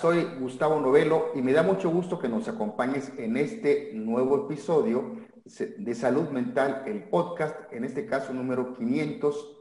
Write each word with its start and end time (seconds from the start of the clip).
Soy 0.00 0.24
Gustavo 0.40 0.80
Novelo 0.80 1.32
y 1.34 1.42
me 1.42 1.52
da 1.52 1.62
mucho 1.62 1.90
gusto 1.90 2.18
que 2.18 2.26
nos 2.26 2.48
acompañes 2.48 3.12
en 3.18 3.36
este 3.36 3.90
nuevo 3.92 4.46
episodio 4.46 5.16
de 5.44 5.94
Salud 5.94 6.30
Mental, 6.30 6.84
el 6.86 7.04
podcast, 7.10 7.54
en 7.70 7.84
este 7.84 8.06
caso 8.06 8.32
número 8.32 8.74
500. 8.74 9.56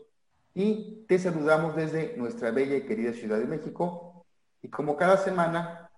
Y 0.54 1.04
te 1.10 1.20
saludamos 1.20 1.76
desde 1.76 2.16
nuestra 2.16 2.52
bella 2.52 2.78
y 2.78 2.86
querida 2.86 3.12
Ciudad 3.12 3.38
de 3.38 3.48
México. 3.48 4.26
Y 4.62 4.70
como 4.70 4.96
cada 4.96 5.18
semana 5.18 5.92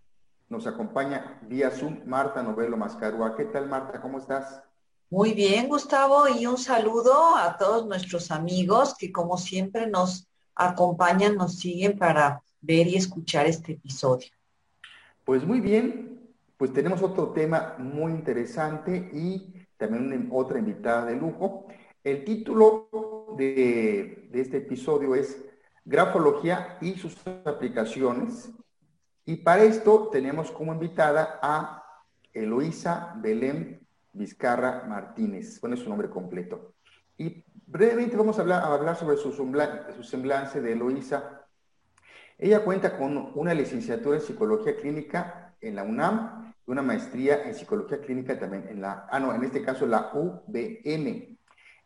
nos 0.48 0.66
acompaña 0.66 1.40
vía 1.44 1.70
Zoom 1.70 2.00
Marta 2.08 2.42
Novelo 2.42 2.78
Mascarua. 2.78 3.36
¿Qué 3.36 3.46
tal, 3.46 3.70
Marta? 3.70 4.02
¿Cómo 4.02 4.18
estás? 4.18 4.64
Muy 5.12 5.34
bien, 5.34 5.68
Gustavo, 5.68 6.28
y 6.28 6.48
un 6.48 6.58
saludo 6.58 7.36
a 7.36 7.58
todos 7.58 7.86
nuestros 7.86 8.32
amigos 8.32 8.96
que 8.98 9.12
como 9.12 9.38
siempre 9.38 9.86
nos 9.86 10.28
acompañan, 10.56 11.36
nos 11.36 11.60
siguen 11.60 11.96
para 11.96 12.42
ver 12.62 12.88
y 12.88 12.96
escuchar 12.96 13.46
este 13.46 13.74
episodio. 13.74 14.28
Pues 15.26 15.46
muy 15.46 15.62
bien, 15.62 16.20
pues 16.58 16.74
tenemos 16.74 17.02
otro 17.02 17.30
tema 17.30 17.76
muy 17.78 18.12
interesante 18.12 19.10
y 19.14 19.54
también 19.78 20.28
otra 20.32 20.60
invitada 20.60 21.06
de 21.06 21.16
lujo. 21.16 21.68
El 22.04 22.26
título 22.26 23.36
de, 23.38 24.30
este 24.34 24.58
episodio 24.58 25.16
es 25.16 25.42
Grafología 25.86 26.78
y 26.82 26.96
sus 26.96 27.16
aplicaciones. 27.46 28.50
Y 29.26 29.38
para 29.38 29.64
esto 29.64 30.10
tenemos 30.12 30.52
como 30.52 30.74
invitada 30.74 31.40
a 31.42 31.84
Eloísa 32.34 33.14
Belén 33.18 33.80
Vizcarra 34.12 34.84
Martínez. 34.88 35.62
Bueno, 35.62 35.76
es 35.76 35.82
su 35.82 35.90
nombre 35.90 36.10
completo. 36.10 36.74
Y 37.18 37.44
brevemente 37.66 38.18
vamos 38.18 38.38
a 38.38 38.42
hablar, 38.42 38.64
a 38.64 38.74
hablar 38.74 38.96
sobre 38.96 39.18
su, 39.18 39.32
su 39.32 40.04
semblante 40.04 40.62
de 40.62 40.72
Eloísa 40.74 41.39
ella 42.40 42.64
cuenta 42.64 42.98
con 42.98 43.32
una 43.36 43.54
licenciatura 43.54 44.16
en 44.16 44.24
psicología 44.24 44.78
clínica 44.78 45.54
en 45.60 45.76
la 45.76 45.84
UNAM 45.84 46.54
y 46.66 46.72
una 46.72 46.82
maestría 46.82 47.44
en 47.44 47.54
psicología 47.54 48.00
clínica 48.00 48.40
también 48.40 48.66
en 48.70 48.80
la, 48.80 49.08
ah, 49.12 49.20
no, 49.20 49.36
en 49.36 49.44
este 49.44 49.62
caso 49.62 49.86
la 49.86 50.12
UBM. 50.14 51.38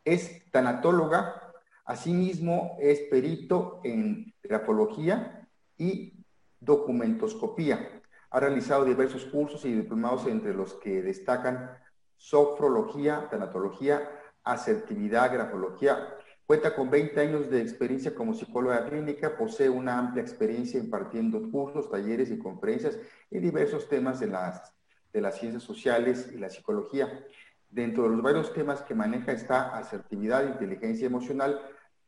Es 0.06 0.52
tanatóloga, 0.52 1.52
asimismo 1.86 2.78
es 2.80 3.00
perito 3.09 3.81
en 3.84 4.31
grafología 4.44 5.50
y 5.76 6.24
documentoscopía. 6.59 8.02
Ha 8.30 8.40
realizado 8.40 8.86
diversos 8.86 9.26
cursos 9.26 9.66
y 9.66 9.74
diplomados 9.74 10.28
entre 10.28 10.54
los 10.54 10.76
que 10.76 11.02
destacan 11.02 11.72
sofrología, 12.16 13.28
tanatología, 13.30 14.08
asertividad, 14.44 15.34
grafología, 15.34 16.16
Cuenta 16.45 16.75
con 16.75 16.89
20 16.89 17.19
años 17.22 17.49
de 17.49 17.61
experiencia 17.61 18.13
como 18.13 18.33
psicóloga 18.33 18.86
clínica, 18.86 19.38
posee 19.38 19.69
una 19.69 19.97
amplia 19.97 20.22
experiencia 20.22 20.77
impartiendo 20.77 21.50
cursos, 21.50 21.89
talleres 21.89 22.31
y 22.31 22.38
conferencias 22.38 23.00
en 23.31 23.41
diversos 23.41 23.88
temas 23.88 24.19
de 24.19 24.27
las, 24.27 24.73
de 25.13 25.22
las 25.22 25.39
ciencias 25.39 25.63
sociales 25.63 26.30
y 26.33 26.38
la 26.38 26.50
psicología. 26.50 27.25
Dentro 27.69 28.03
de 28.03 28.09
los 28.09 28.22
varios 28.22 28.53
temas 28.53 28.81
que 28.81 28.94
maneja 28.94 29.31
está 29.31 29.77
asertividad, 29.77 30.45
inteligencia 30.45 31.08
emocional, 31.08 31.61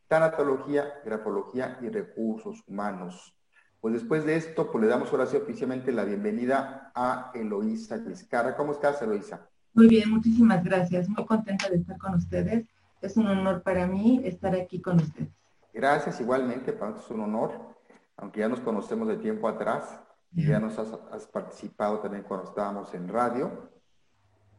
tanatología, 0.10 0.96
grafología 1.06 1.80
y 1.82 1.88
recursos 1.88 2.62
humanos. 2.68 3.34
Pues 3.80 3.94
después 3.94 4.26
de 4.26 4.36
esto, 4.36 4.70
pues 4.70 4.84
le 4.84 4.90
damos 4.90 5.12
ahora 5.12 5.28
sí 5.28 5.38
oficialmente 5.38 5.94
la 5.94 6.04
bienvenida 6.04 6.92
a 6.94 7.32
Eloísa 7.34 7.98
Vizcarra. 7.98 8.58
¿Cómo 8.58 8.74
estás, 8.74 9.02
Eloísa? 9.02 9.48
Muy 9.74 9.88
bien, 9.88 10.10
muchísimas 10.10 10.62
gracias. 10.64 11.08
Muy 11.08 11.26
contenta 11.26 11.70
de 11.70 11.78
estar 11.78 11.98
con 11.98 12.16
ustedes 12.16 12.66
es 13.02 13.18
un 13.18 13.28
honor 13.28 13.64
para 13.64 13.88
mí 13.88 14.22
estar 14.26 14.56
aquí 14.56 14.82
con 14.82 14.98
ustedes. 14.98 15.30
Gracias, 15.74 16.22
igualmente, 16.22 16.74
para 16.74 16.98
es 16.98 17.10
un 17.10 17.22
honor, 17.22 17.52
aunque 18.18 18.40
ya 18.40 18.48
nos 18.48 18.62
conocemos 18.62 19.08
de 19.08 19.18
tiempo 19.18 19.48
atrás 19.48 20.00
ya 20.36 20.60
nos 20.60 20.78
has, 20.78 21.28
participado 21.28 22.00
también 22.00 22.24
cuando 22.24 22.50
estábamos 22.50 22.94
en 22.94 23.08
radio, 23.08 23.70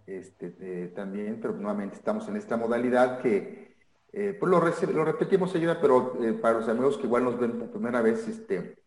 este, 0.07 0.89
también, 0.89 1.39
pero 1.41 1.55
nuevamente 1.55 1.97
estamos 1.97 2.27
en 2.29 2.37
esta 2.37 2.57
modalidad 2.57 3.21
que 3.21 3.77
eh, 4.13 4.35
pues 4.39 4.51
lo, 4.51 4.59
lo, 4.93 5.05
repetimos 5.05 5.55
ayuda, 5.55 5.79
pero 5.81 6.17
eh, 6.25 6.33
para 6.33 6.61
los 6.61 6.69
amigos 6.69 6.97
que 6.97 7.07
igual 7.07 7.25
nos 7.25 7.39
ven 7.39 7.59
por 7.59 7.71
primera 7.71 8.01
vez, 8.01 8.27
este, 8.27 8.83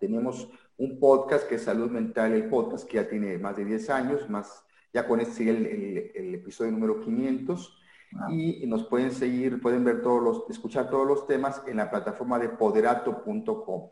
tenemos 0.00 0.48
un 0.76 0.98
podcast 0.98 1.46
que 1.48 1.54
es 1.54 1.62
Salud 1.62 1.90
Mental, 1.90 2.32
el 2.32 2.48
podcast 2.48 2.88
que 2.88 2.96
ya 2.96 3.08
tiene 3.08 3.38
más 3.38 3.56
de 3.56 3.64
10 3.64 3.90
años, 3.90 4.28
más, 4.28 4.64
ya 4.92 5.06
con 5.06 5.20
este 5.20 5.48
el, 5.48 6.12
el 6.16 6.34
episodio 6.34 6.72
número 6.72 6.98
500 6.98 7.80
y 8.30 8.66
nos 8.66 8.84
pueden 8.84 9.12
seguir, 9.12 9.60
pueden 9.60 9.84
ver 9.84 10.02
todos 10.02 10.22
los, 10.22 10.50
escuchar 10.50 10.88
todos 10.88 11.06
los 11.06 11.26
temas 11.26 11.62
en 11.66 11.78
la 11.78 11.90
plataforma 11.90 12.38
de 12.38 12.48
poderato.com. 12.48 13.90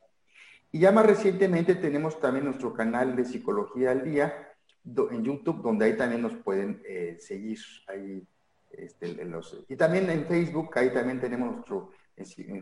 Y 0.71 0.79
ya 0.79 0.93
más 0.93 1.07
recientemente 1.07 1.75
tenemos 1.75 2.19
también 2.21 2.47
nuestro 2.47 2.73
canal 2.73 3.15
de 3.15 3.25
Psicología 3.25 3.91
al 3.91 4.05
Día 4.05 4.49
en 4.85 5.23
YouTube, 5.23 5.63
donde 5.63 5.85
ahí 5.85 5.97
también 5.97 6.23
nos 6.23 6.35
pueden 6.35 6.83
eh, 6.87 7.17
seguir. 7.21 7.59
Ahí, 7.89 8.27
este, 8.71 9.15
y 9.69 9.77
también 9.77 10.09
en 10.09 10.25
Facebook, 10.27 10.71
ahí 10.79 10.91
también 10.91 11.21
tenemos 11.21 11.53
nuestro, 11.53 11.91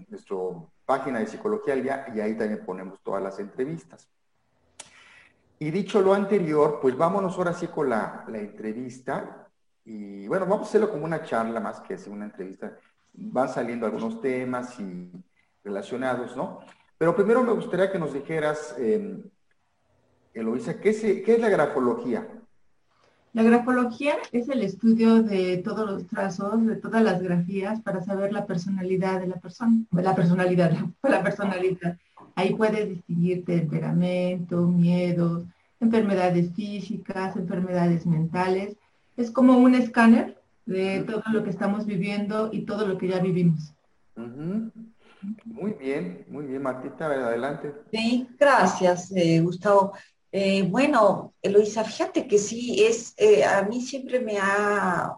nuestro 0.08 0.72
página 0.84 1.20
de 1.20 1.28
Psicología 1.28 1.74
al 1.74 1.82
Día 1.82 2.06
y 2.14 2.20
ahí 2.20 2.36
también 2.36 2.64
ponemos 2.64 3.00
todas 3.02 3.22
las 3.22 3.38
entrevistas. 3.38 4.08
Y 5.60 5.70
dicho 5.70 6.00
lo 6.00 6.14
anterior, 6.14 6.80
pues 6.82 6.96
vámonos 6.96 7.36
ahora 7.36 7.52
sí 7.52 7.68
con 7.68 7.90
la 7.90 8.24
entrevista. 8.32 9.49
Y 9.92 10.28
bueno, 10.28 10.46
vamos 10.46 10.66
a 10.66 10.68
hacerlo 10.68 10.88
como 10.88 11.04
una 11.04 11.24
charla 11.24 11.58
más 11.58 11.80
que 11.80 11.98
una 12.08 12.26
entrevista. 12.26 12.76
Van 13.12 13.48
saliendo 13.48 13.86
algunos 13.86 14.20
temas 14.20 14.78
y 14.78 15.10
relacionados, 15.64 16.36
¿no? 16.36 16.60
Pero 16.96 17.16
primero 17.16 17.42
me 17.42 17.52
gustaría 17.52 17.90
que 17.90 17.98
nos 17.98 18.14
dijeras, 18.14 18.76
eh, 18.78 19.18
Eloisa, 20.32 20.78
¿qué 20.78 20.90
es, 20.90 21.00
¿qué 21.00 21.34
es 21.34 21.40
la 21.40 21.48
grafología? 21.48 22.24
La 23.32 23.42
grafología 23.42 24.14
es 24.30 24.48
el 24.48 24.62
estudio 24.62 25.24
de 25.24 25.56
todos 25.58 25.90
los 25.90 26.06
trazos, 26.06 26.64
de 26.64 26.76
todas 26.76 27.02
las 27.02 27.20
grafías 27.20 27.80
para 27.80 28.00
saber 28.00 28.32
la 28.32 28.46
personalidad 28.46 29.18
de 29.18 29.26
la 29.26 29.40
persona, 29.40 29.84
la 29.90 30.14
personalidad, 30.14 30.70
la 31.02 31.20
personalidad. 31.20 31.98
Ahí 32.36 32.54
puedes 32.54 32.88
distinguir 32.88 33.44
temperamento, 33.44 34.68
miedos, 34.68 35.46
enfermedades 35.80 36.52
físicas, 36.54 37.34
enfermedades 37.34 38.06
mentales 38.06 38.76
es 39.20 39.30
como 39.30 39.56
un 39.58 39.74
escáner 39.74 40.38
de 40.66 41.00
todo 41.00 41.22
lo 41.32 41.44
que 41.44 41.50
estamos 41.50 41.86
viviendo 41.86 42.50
y 42.52 42.62
todo 42.62 42.86
lo 42.86 42.96
que 42.98 43.08
ya 43.08 43.18
vivimos. 43.18 43.72
Muy 45.44 45.72
bien, 45.72 46.24
muy 46.28 46.46
bien, 46.46 46.62
Martita, 46.62 47.06
adelante. 47.06 47.74
Sí, 47.90 48.28
gracias, 48.38 49.12
eh, 49.14 49.40
Gustavo. 49.40 49.92
Eh, 50.32 50.62
bueno, 50.62 51.34
Eloisa, 51.42 51.84
fíjate 51.84 52.26
que 52.26 52.38
sí, 52.38 52.84
es, 52.84 53.14
eh, 53.16 53.44
a 53.44 53.62
mí 53.62 53.80
siempre 53.80 54.20
me 54.20 54.38
ha 54.38 55.16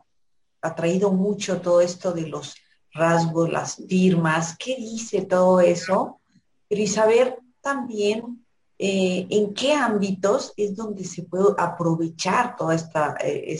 atraído 0.60 1.12
mucho 1.12 1.60
todo 1.60 1.80
esto 1.80 2.12
de 2.12 2.26
los 2.28 2.56
rasgos, 2.92 3.52
las 3.52 3.76
firmas, 3.88 4.56
qué 4.56 4.76
dice 4.76 5.22
todo 5.22 5.60
eso, 5.60 6.20
pero 6.68 6.80
y 6.80 6.86
saber 6.86 7.38
también 7.60 8.41
eh, 8.84 9.28
en 9.30 9.54
qué 9.54 9.74
ámbitos 9.74 10.52
es 10.56 10.74
donde 10.74 11.04
se 11.04 11.22
puede 11.22 11.54
aprovechar 11.56 12.56
todo 12.56 12.72
esta, 12.72 13.16
eh, 13.22 13.56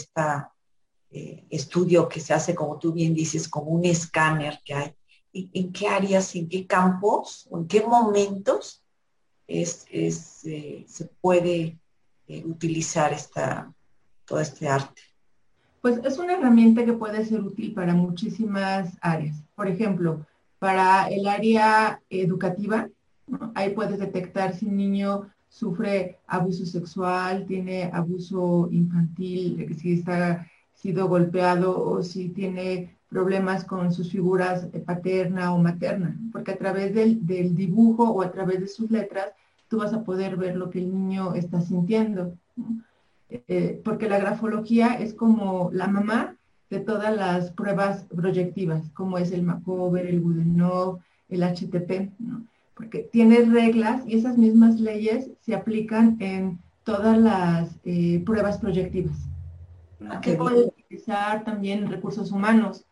eh, 1.11 1.45
estudio 1.49 2.09
que 2.09 2.19
se 2.19 2.33
hace, 2.33 2.53
como 2.53 2.77
tú 2.77 2.91
bien 2.91 3.13
dices, 3.13 3.47
como 3.47 3.71
un 3.71 3.85
escáner 3.85 4.59
que 4.65 4.73
hay. 4.73 4.93
¿En 5.31 5.71
qué 5.71 5.87
áreas, 5.87 6.35
en 6.35 6.49
qué 6.49 6.67
campos, 6.67 7.47
o 7.49 7.57
en 7.57 7.67
qué 7.67 7.81
momentos 7.81 8.83
es, 9.47 9.85
se 9.87 11.09
puede 11.21 11.79
utilizar 12.43 13.13
esta, 13.13 13.73
todo 14.25 14.41
este 14.41 14.67
arte? 14.67 15.03
Pues 15.81 16.01
es 16.03 16.17
una 16.17 16.33
herramienta 16.33 16.83
que 16.83 16.91
puede 16.91 17.25
ser 17.25 17.39
útil 17.39 17.73
para 17.73 17.93
muchísimas 17.93 18.91
áreas. 18.99 19.37
Por 19.55 19.69
ejemplo, 19.69 20.25
para 20.59 21.07
el 21.07 21.25
área 21.27 22.01
educativa, 22.09 22.89
Ahí 23.55 23.73
puedes 23.73 23.99
detectar 23.99 24.53
si 24.53 24.65
un 24.65 24.77
niño 24.77 25.29
sufre 25.49 26.19
abuso 26.27 26.65
sexual, 26.65 27.45
tiene 27.45 27.89
abuso 27.93 28.67
infantil, 28.71 29.75
si 29.77 29.93
está 29.93 30.47
sido 30.73 31.07
golpeado 31.07 31.79
o 31.79 32.03
si 32.03 32.29
tiene 32.29 32.97
problemas 33.07 33.63
con 33.63 33.93
sus 33.93 34.11
figuras 34.11 34.67
paterna 34.85 35.53
o 35.53 35.59
materna, 35.59 36.17
porque 36.31 36.51
a 36.51 36.57
través 36.57 36.93
del, 36.95 37.25
dibujo 37.55 38.09
o 38.09 38.23
a 38.23 38.31
través 38.31 38.59
de 38.59 38.67
sus 38.67 38.89
letras 38.89 39.27
tú 39.67 39.77
vas 39.77 39.93
a 39.93 40.03
poder 40.03 40.35
ver 40.35 40.55
lo 40.55 40.69
que 40.71 40.79
el 40.79 40.91
niño 40.91 41.35
está 41.35 41.61
sintiendo. 41.61 42.35
Eh, 43.29 43.81
porque 43.83 44.09
la 44.09 44.19
grafología 44.19 44.95
es 44.95 45.13
como 45.13 45.69
la 45.71 45.87
mamá 45.87 46.35
de 46.69 46.79
todas 46.79 47.15
las 47.15 47.51
pruebas 47.51 48.05
proyectivas, 48.15 48.89
como 48.91 49.17
es 49.17 49.31
el 49.31 49.43
Macover, 49.43 50.05
el 50.07 50.19
Budenov, 50.19 50.99
el 51.29 51.43
HTP. 51.43 52.11
Porque 52.75 52.99
tiene 53.11 53.41
reglas 53.41 54.03
y 54.07 54.17
esas 54.17 54.37
mismas 54.37 54.79
leyes 54.79 55.29
se 55.41 55.55
aplican 55.55 56.17
en 56.19 56.59
todas 56.83 57.17
las 57.17 57.79
eh, 57.85 58.21
pruebas 58.25 58.57
proyectivas. 58.57 59.17
Que 60.21 60.33
puede 60.33 60.65
utilizar 60.65 61.45
también 61.45 61.89
recursos 61.89 62.31
humanos 62.31 62.85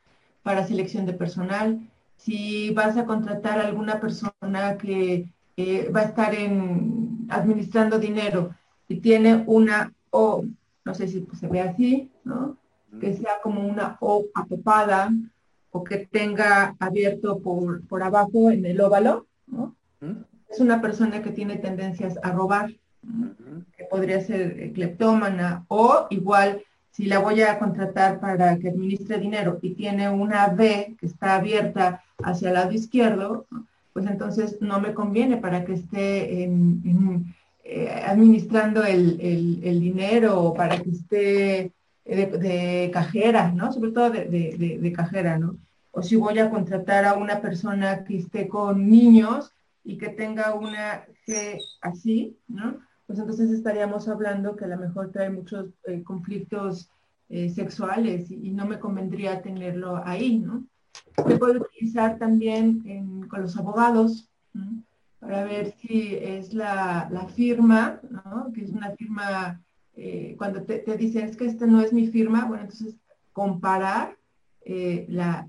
para 0.43 0.65
selección 0.65 1.05
de 1.05 1.13
personal. 1.13 1.81
Si 2.15 2.71
vas 2.71 2.95
a 2.95 3.05
contratar 3.05 3.59
a 3.59 3.67
alguna 3.67 3.99
persona 3.99 4.77
que 4.77 5.29
eh, 5.57 5.89
va 5.89 6.01
a 6.01 6.05
estar 6.05 6.33
en 6.33 7.27
administrando 7.29 7.99
dinero 7.99 8.55
y 8.87 8.99
tiene 8.99 9.43
una 9.47 9.93
O, 10.09 10.43
no 10.83 10.93
sé 10.93 11.07
si 11.07 11.25
se 11.39 11.47
ve 11.47 11.61
así, 11.61 12.11
¿no? 12.23 12.57
Que 12.99 13.13
sea 13.13 13.39
como 13.41 13.65
una 13.65 13.97
O 14.01 14.25
apopada 14.33 15.09
o 15.71 15.83
que 15.83 15.97
tenga 15.99 16.75
abierto 16.79 17.39
por, 17.39 17.87
por 17.87 18.03
abajo 18.03 18.51
en 18.51 18.65
el 18.65 18.81
óvalo, 18.81 19.25
¿no? 19.51 19.75
Es 20.49 20.59
una 20.59 20.81
persona 20.81 21.21
que 21.21 21.31
tiene 21.31 21.57
tendencias 21.57 22.17
a 22.23 22.31
robar, 22.31 22.71
que 23.77 23.83
podría 23.85 24.21
ser 24.21 24.73
cleptómana 24.73 25.65
o 25.67 26.07
igual 26.09 26.61
si 26.91 27.05
la 27.05 27.19
voy 27.19 27.41
a 27.41 27.57
contratar 27.57 28.19
para 28.19 28.57
que 28.59 28.69
administre 28.69 29.17
dinero 29.17 29.59
y 29.61 29.75
tiene 29.75 30.09
una 30.09 30.47
B 30.47 30.95
que 30.99 31.05
está 31.05 31.35
abierta 31.35 32.03
hacia 32.21 32.49
el 32.49 32.55
lado 32.55 32.71
izquierdo, 32.71 33.47
pues 33.93 34.05
entonces 34.05 34.57
no 34.61 34.79
me 34.79 34.93
conviene 34.93 35.37
para 35.37 35.63
que 35.63 35.73
esté 35.73 36.43
eh, 36.43 38.03
administrando 38.05 38.83
el, 38.83 39.17
dinero 39.79 40.41
o 40.41 40.53
para 40.53 40.81
que 40.81 40.89
esté 40.89 41.71
de, 42.05 42.89
cajera, 42.91 43.51
¿no? 43.51 43.71
Sobre 43.71 43.91
todo 43.91 44.09
de, 44.09 44.93
cajera, 44.95 45.37
¿no? 45.37 45.55
O 45.91 46.01
si 46.01 46.15
voy 46.15 46.39
a 46.39 46.49
contratar 46.49 47.05
a 47.05 47.15
una 47.15 47.41
persona 47.41 48.03
que 48.03 48.17
esté 48.17 48.47
con 48.47 48.89
niños 48.89 49.53
y 49.83 49.97
que 49.97 50.09
tenga 50.09 50.53
una 50.55 51.05
G 51.27 51.59
así, 51.81 52.37
¿no? 52.47 52.77
Pues 53.07 53.19
entonces 53.19 53.51
estaríamos 53.51 54.07
hablando 54.07 54.55
que 54.55 54.65
a 54.65 54.69
lo 54.69 54.77
mejor 54.77 55.11
trae 55.11 55.29
muchos 55.29 55.69
eh, 55.85 56.01
conflictos 56.01 56.89
eh, 57.29 57.49
sexuales 57.49 58.31
y, 58.31 58.51
no 58.51 58.65
me 58.65 58.79
convendría 58.79 59.41
tenerlo 59.41 60.01
ahí, 60.05 60.39
¿no? 60.39 60.65
Se 61.27 61.37
puede 61.37 61.59
utilizar 61.59 62.17
también 62.17 63.27
con 63.27 63.41
los 63.41 63.57
abogados 63.57 64.29
para 65.21 65.43
ver 65.43 65.73
si 65.79 66.15
es 66.15 66.53
la, 66.53 67.09
firma, 67.35 68.01
¿no? 68.09 68.51
que 68.53 68.63
es 68.63 68.71
una 68.71 68.91
firma, 68.91 69.61
eh, 69.95 70.35
cuando 70.37 70.63
te, 70.63 70.83
dicen 70.97 71.29
es 71.29 71.37
que 71.37 71.45
esta 71.45 71.65
no 71.67 71.79
es 71.79 71.93
mi 71.93 72.07
firma, 72.07 72.45
bueno, 72.45 72.63
entonces 72.63 72.95
comparar 73.31 74.17
eh, 74.63 75.05
la, 75.09 75.47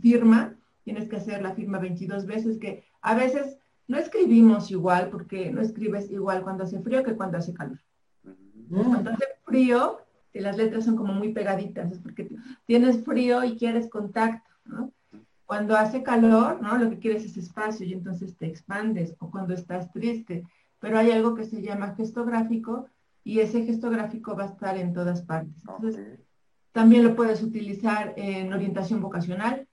firma, 0.00 0.56
tienes 0.84 1.08
que 1.08 1.16
hacer 1.16 1.42
la 1.42 1.54
firma 1.54 1.78
22 1.78 2.26
veces, 2.26 2.58
que 2.58 2.84
a 3.00 3.14
veces 3.14 3.58
no 3.88 3.98
escribimos 3.98 4.70
igual, 4.70 5.08
porque 5.10 5.50
no 5.50 5.60
escribes 5.60 6.10
igual 6.10 6.42
cuando 6.42 6.64
hace 6.64 6.80
frío 6.80 7.02
que 7.02 7.16
cuando 7.16 7.38
hace 7.38 7.54
calor. 7.54 7.80
Cuando 8.70 9.10
hace 9.10 9.24
frío, 9.44 9.98
las 10.32 10.56
letras 10.56 10.84
son 10.84 10.96
como 10.96 11.12
muy 11.12 11.32
pegaditas, 11.32 11.92
es 11.92 11.98
porque 11.98 12.30
tienes 12.66 13.04
frío 13.04 13.44
y 13.44 13.56
quieres 13.56 13.88
contacto. 13.88 14.50
Cuando 15.44 15.76
hace 15.76 16.02
calor, 16.02 16.62
¿no? 16.62 16.78
Lo 16.78 16.88
que 16.88 16.98
quieres 16.98 17.24
es 17.24 17.36
espacio 17.36 17.84
y 17.84 17.92
entonces 17.92 18.36
te 18.36 18.46
expandes, 18.46 19.14
o 19.18 19.30
cuando 19.30 19.52
estás 19.52 19.92
triste. 19.92 20.44
Pero 20.78 20.98
hay 20.98 21.10
algo 21.10 21.34
que 21.34 21.44
se 21.44 21.60
llama 21.60 21.94
gestográfico 21.94 22.86
y 23.24 23.40
ese 23.40 23.64
gestográfico 23.64 24.34
va 24.34 24.44
a 24.44 24.46
estar 24.46 24.76
en 24.78 24.92
todas 24.92 25.22
partes. 25.22 25.62
También 26.72 27.04
lo 27.04 27.14
puedes 27.14 27.42
utilizar 27.42 28.14
en 28.16 28.52
orientación 28.52 29.00
vocacional 29.00 29.68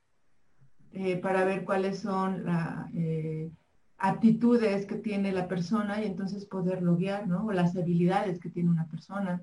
eh, 0.91 1.17
para 1.17 1.45
ver 1.45 1.63
cuáles 1.63 1.99
son 1.99 2.45
las 2.45 2.93
eh, 2.93 3.49
actitudes 3.97 4.85
que 4.85 4.95
tiene 4.95 5.31
la 5.31 5.47
persona 5.47 6.01
y 6.01 6.05
entonces 6.05 6.45
poderlo 6.45 6.97
guiar, 6.97 7.27
¿no? 7.27 7.45
O 7.45 7.51
las 7.51 7.75
habilidades 7.75 8.39
que 8.39 8.49
tiene 8.49 8.69
una 8.69 8.87
persona. 8.87 9.41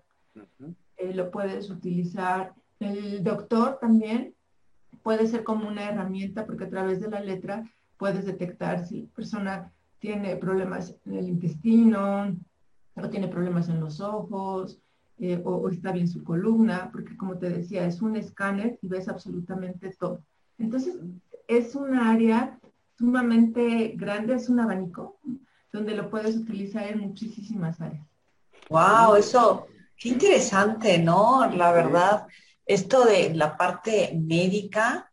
Eh, 0.99 1.14
lo 1.14 1.31
puedes 1.31 1.70
utilizar. 1.70 2.55
El 2.79 3.25
doctor 3.25 3.79
también 3.81 4.35
puede 5.03 5.26
ser 5.26 5.44
como 5.44 5.69
una 5.69 5.85
herramienta 5.85 6.44
porque 6.44 6.64
a 6.64 6.70
través 6.70 7.00
de 7.00 7.11
la 7.11 7.20
letra 7.20 7.64
puedes 7.97 8.26
detectar 8.26 8.87
si 8.87 9.03
la 9.03 9.08
persona 9.14 9.73
tiene 9.99 10.37
problemas 10.37 10.94
en 11.06 11.14
el 11.14 11.29
intestino 11.29 12.37
o 12.94 13.08
tiene 13.08 13.29
problemas 13.29 13.69
en 13.69 13.81
los 13.81 14.00
ojos 14.00 14.79
eh, 15.19 15.41
o, 15.45 15.69
está 15.69 15.93
bien 15.93 16.09
su 16.09 16.23
columna, 16.23 16.91
porque 16.93 17.17
como 17.17 17.39
te 17.39 17.51
decía, 17.51 17.87
es 17.87 18.03
un 18.03 18.17
escáner 18.17 18.79
y 18.83 18.89
ves 18.89 19.09
absolutamente 19.09 19.95
todo. 19.99 20.23
Entonces, 20.59 20.97
es 21.49 21.75
un 21.75 21.97
área 21.97 22.59
sumamente 22.99 23.95
grande, 23.97 24.35
es 24.35 24.49
un 24.49 24.61
abanico 24.61 25.19
donde 25.73 25.95
lo 25.95 26.11
puedes 26.11 26.37
utilizar 26.37 26.87
en 26.87 27.01
muchísimas 27.01 27.81
áreas. 27.81 28.07
Wow, 28.71 29.17
eso, 29.17 29.67
qué 29.97 30.11
interesante, 30.11 30.99
¿no? 30.99 31.47
La 31.51 31.73
verdad 31.73 32.27
esto 32.67 33.05
de 33.05 33.33
la 33.33 33.57
parte 33.57 34.13
médica, 34.21 35.11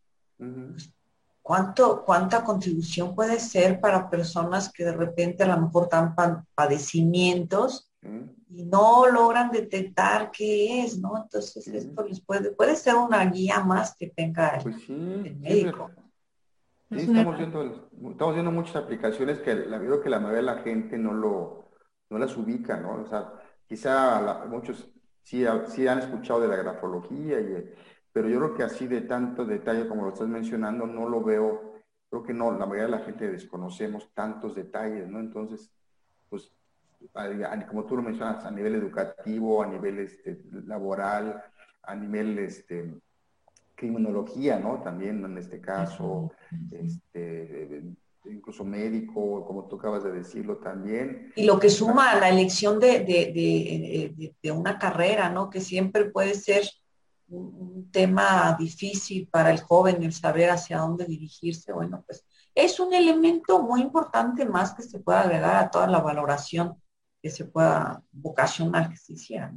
¿cuánto, 1.43 2.03
¿cuánta 2.03 2.43
contribución 2.43 3.13
puede 3.13 3.39
ser 3.39 3.79
para 3.79 4.09
personas 4.09 4.71
que 4.71 4.83
de 4.83 4.93
repente 4.93 5.43
a 5.43 5.55
lo 5.55 5.61
mejor 5.61 5.87
dan 5.87 6.15
padecimientos 6.55 7.91
y 8.49 8.65
no 8.65 9.07
logran 9.07 9.51
detectar 9.51 10.31
qué 10.31 10.83
es, 10.83 10.99
¿no? 10.99 11.17
Entonces 11.17 11.67
esto 11.67 12.03
les 12.03 12.21
puede, 12.21 12.51
puede 12.51 12.75
ser 12.75 12.95
una 12.95 13.25
guía 13.25 13.61
más 13.61 13.95
que 13.95 14.09
tenga 14.09 14.49
el, 14.57 14.63
pues 14.63 14.89
médico. 14.89 15.91
Sí, 16.91 16.99
estamos 16.99 17.37
viendo, 17.37 17.89
estamos 18.11 18.33
viendo 18.33 18.51
muchas 18.51 18.75
aplicaciones 18.75 19.39
que 19.39 19.55
la 19.55 19.79
veo 19.79 20.01
que 20.01 20.09
la 20.09 20.19
mayoría 20.19 20.41
de 20.41 20.55
la 20.55 20.61
gente 20.61 20.97
no 20.97 21.13
lo 21.13 21.63
no 22.09 22.19
las 22.19 22.37
ubica, 22.37 22.77
¿no? 22.77 23.01
O 23.01 23.07
sea, 23.07 23.33
quizá 23.67 24.45
muchos 24.47 24.87
sí, 25.23 25.45
sí 25.67 25.87
han 25.87 25.99
escuchado 25.99 26.41
de 26.41 26.47
la 26.47 26.57
grafología, 26.57 27.39
y, 27.39 27.73
pero 28.11 28.29
yo 28.29 28.37
creo 28.37 28.53
que 28.53 28.63
así 28.63 28.87
de 28.87 29.01
tanto 29.01 29.45
detalle 29.45 29.87
como 29.87 30.03
lo 30.03 30.09
estás 30.09 30.27
mencionando, 30.27 30.85
no 30.85 31.09
lo 31.09 31.23
veo, 31.23 31.73
creo 32.09 32.23
que 32.23 32.33
no, 32.33 32.51
la 32.51 32.67
mayoría 32.67 32.85
de 32.85 32.91
la 32.91 32.99
gente 32.99 33.31
desconocemos 33.31 34.13
tantos 34.13 34.53
detalles, 34.53 35.07
¿no? 35.07 35.19
Entonces, 35.19 35.71
pues, 36.29 36.51
como 37.67 37.85
tú 37.85 37.95
lo 37.95 38.01
mencionas, 38.01 38.45
a 38.45 38.51
nivel 38.51 38.75
educativo, 38.75 39.63
a 39.63 39.67
nivel 39.67 39.99
este, 39.99 40.39
laboral, 40.65 41.43
a 41.83 41.95
nivel 41.95 42.39
este, 42.39 42.93
criminología, 43.75 44.59
¿no? 44.59 44.81
También 44.81 45.23
en 45.25 45.37
este 45.37 45.59
caso, 45.59 46.31
este, 46.71 47.83
incluso 48.25 48.63
médico, 48.63 49.45
como 49.45 49.67
tú 49.67 49.75
acabas 49.75 50.03
de 50.03 50.11
decirlo 50.11 50.57
también. 50.57 51.31
Y 51.35 51.45
lo 51.45 51.59
que 51.59 51.69
suma 51.69 52.11
a 52.11 52.19
la 52.19 52.29
elección 52.29 52.79
de, 52.79 52.99
de, 53.01 54.33
de, 54.41 54.51
una 54.51 54.77
carrera, 54.77 55.29
¿no? 55.29 55.49
Que 55.49 55.61
siempre 55.61 56.05
puede 56.05 56.35
ser 56.35 56.63
un, 57.27 57.89
tema 57.91 58.55
difícil 58.57 59.27
para 59.27 59.51
el 59.51 59.61
joven 59.61 60.01
el 60.01 60.13
saber 60.13 60.49
hacia 60.49 60.79
dónde 60.79 61.05
dirigirse. 61.05 61.71
Bueno, 61.73 62.03
pues 62.07 62.25
es 62.55 62.79
un 62.79 62.93
elemento 62.93 63.61
muy 63.61 63.81
importante 63.81 64.45
más 64.45 64.73
que 64.73 64.81
se 64.81 64.99
pueda 64.99 65.21
agregar 65.21 65.55
a 65.55 65.69
toda 65.69 65.87
la 65.87 65.99
valoración 65.99 66.75
que 67.23 67.29
se 67.29 67.45
pueda 67.45 68.03
vocacional 68.11 68.89
que 68.89 68.97
se 68.97 69.13
hiciera. 69.13 69.53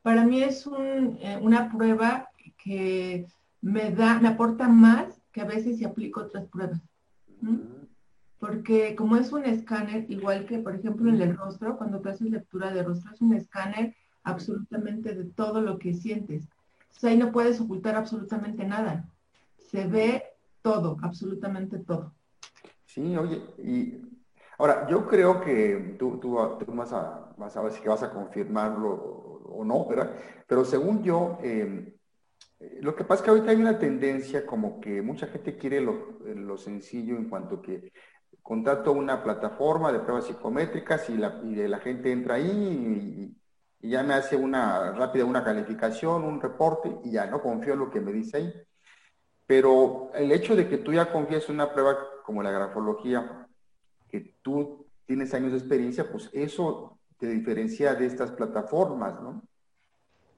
Para 0.00 0.24
mí 0.24 0.44
es 0.44 0.64
un, 0.64 1.18
eh, 1.20 1.36
una 1.42 1.72
prueba 1.72 2.30
que 2.56 3.26
me 3.60 3.90
da, 3.90 4.20
me 4.20 4.28
aporta 4.28 4.68
más 4.68 5.20
que 5.32 5.40
a 5.40 5.44
veces 5.44 5.78
si 5.78 5.84
aplico 5.84 6.20
otras 6.20 6.46
pruebas. 6.46 6.80
Porque 8.38 8.94
como 8.94 9.16
es 9.16 9.32
un 9.32 9.44
escáner, 9.44 10.06
igual 10.08 10.46
que 10.46 10.60
por 10.60 10.76
ejemplo 10.76 11.10
en 11.10 11.20
el 11.20 11.36
rostro, 11.36 11.76
cuando 11.76 12.00
tú 12.00 12.10
haces 12.10 12.30
lectura 12.30 12.72
de 12.72 12.84
rostro, 12.84 13.12
es 13.12 13.20
un 13.20 13.34
escáner 13.34 13.96
absolutamente 14.22 15.16
de 15.16 15.24
todo 15.24 15.60
lo 15.60 15.78
que 15.80 15.94
sientes. 15.94 16.44
O 16.44 17.00
sea, 17.00 17.10
ahí 17.10 17.16
no 17.16 17.32
puedes 17.32 17.60
ocultar 17.60 17.96
absolutamente 17.96 18.64
nada. 18.64 19.04
Se 19.58 19.84
ve 19.84 20.22
todo, 20.62 20.96
absolutamente 21.02 21.80
todo. 21.80 22.14
Sí, 22.86 23.16
oye, 23.16 23.42
y 23.58 24.00
ahora 24.58 24.86
yo 24.88 25.06
creo 25.06 25.40
que 25.40 25.96
tú, 25.98 26.18
tú, 26.18 26.34
vas, 26.34 26.92
a, 26.92 27.32
vas 27.36 27.56
a 27.56 27.62
ver 27.62 27.72
si 27.72 27.86
vas 27.86 28.02
a 28.02 28.10
confirmarlo 28.10 28.90
o 29.50 29.64
no, 29.64 29.86
¿verdad? 29.86 30.12
Pero 30.46 30.64
según 30.64 31.02
yo, 31.02 31.38
eh, 31.42 31.94
eh, 32.60 32.78
lo 32.82 32.94
que 32.94 33.04
pasa 33.04 33.20
es 33.20 33.24
que 33.24 33.30
ahorita 33.30 33.50
hay 33.50 33.56
una 33.56 33.78
tendencia 33.78 34.44
como 34.44 34.80
que 34.80 35.00
mucha 35.02 35.26
gente 35.28 35.56
quiere 35.56 35.80
lo, 35.80 36.56
sencillo 36.58 37.16
en 37.16 37.28
cuanto 37.28 37.62
que 37.62 37.92
contrato 38.42 38.92
una 38.92 39.22
plataforma 39.22 39.92
de 39.92 40.00
pruebas 40.00 40.26
psicométricas 40.26 41.08
y 41.10 41.16
la, 41.16 41.40
la 41.42 41.78
gente 41.78 42.10
entra 42.10 42.34
ahí 42.34 42.50
y, 42.50 43.34
ya 43.80 44.02
me 44.02 44.14
hace 44.14 44.34
una 44.34 44.90
rápida 44.90 45.24
una 45.24 45.44
calificación, 45.44 46.24
un 46.24 46.40
reporte 46.40 46.98
y 47.04 47.12
ya 47.12 47.26
no 47.26 47.40
confío 47.40 47.74
en 47.74 47.78
lo 47.78 47.90
que 47.90 48.00
me 48.00 48.12
dice 48.12 48.38
ahí. 48.38 48.52
Pero 49.46 50.10
el 50.14 50.32
hecho 50.32 50.56
de 50.56 50.68
que 50.68 50.78
tú 50.78 50.92
ya 50.92 51.12
confíes 51.12 51.48
en 51.48 51.54
una 51.54 51.72
prueba 51.72 51.96
como 52.24 52.42
la 52.42 52.50
grafología, 52.50 53.47
que 54.08 54.34
tú 54.42 54.86
tienes 55.06 55.32
años 55.34 55.52
de 55.52 55.58
experiencia, 55.58 56.10
pues 56.10 56.30
eso 56.32 56.98
te 57.18 57.28
diferencia 57.28 57.94
de 57.94 58.06
estas 58.06 58.30
plataformas, 58.32 59.20
¿no? 59.20 59.42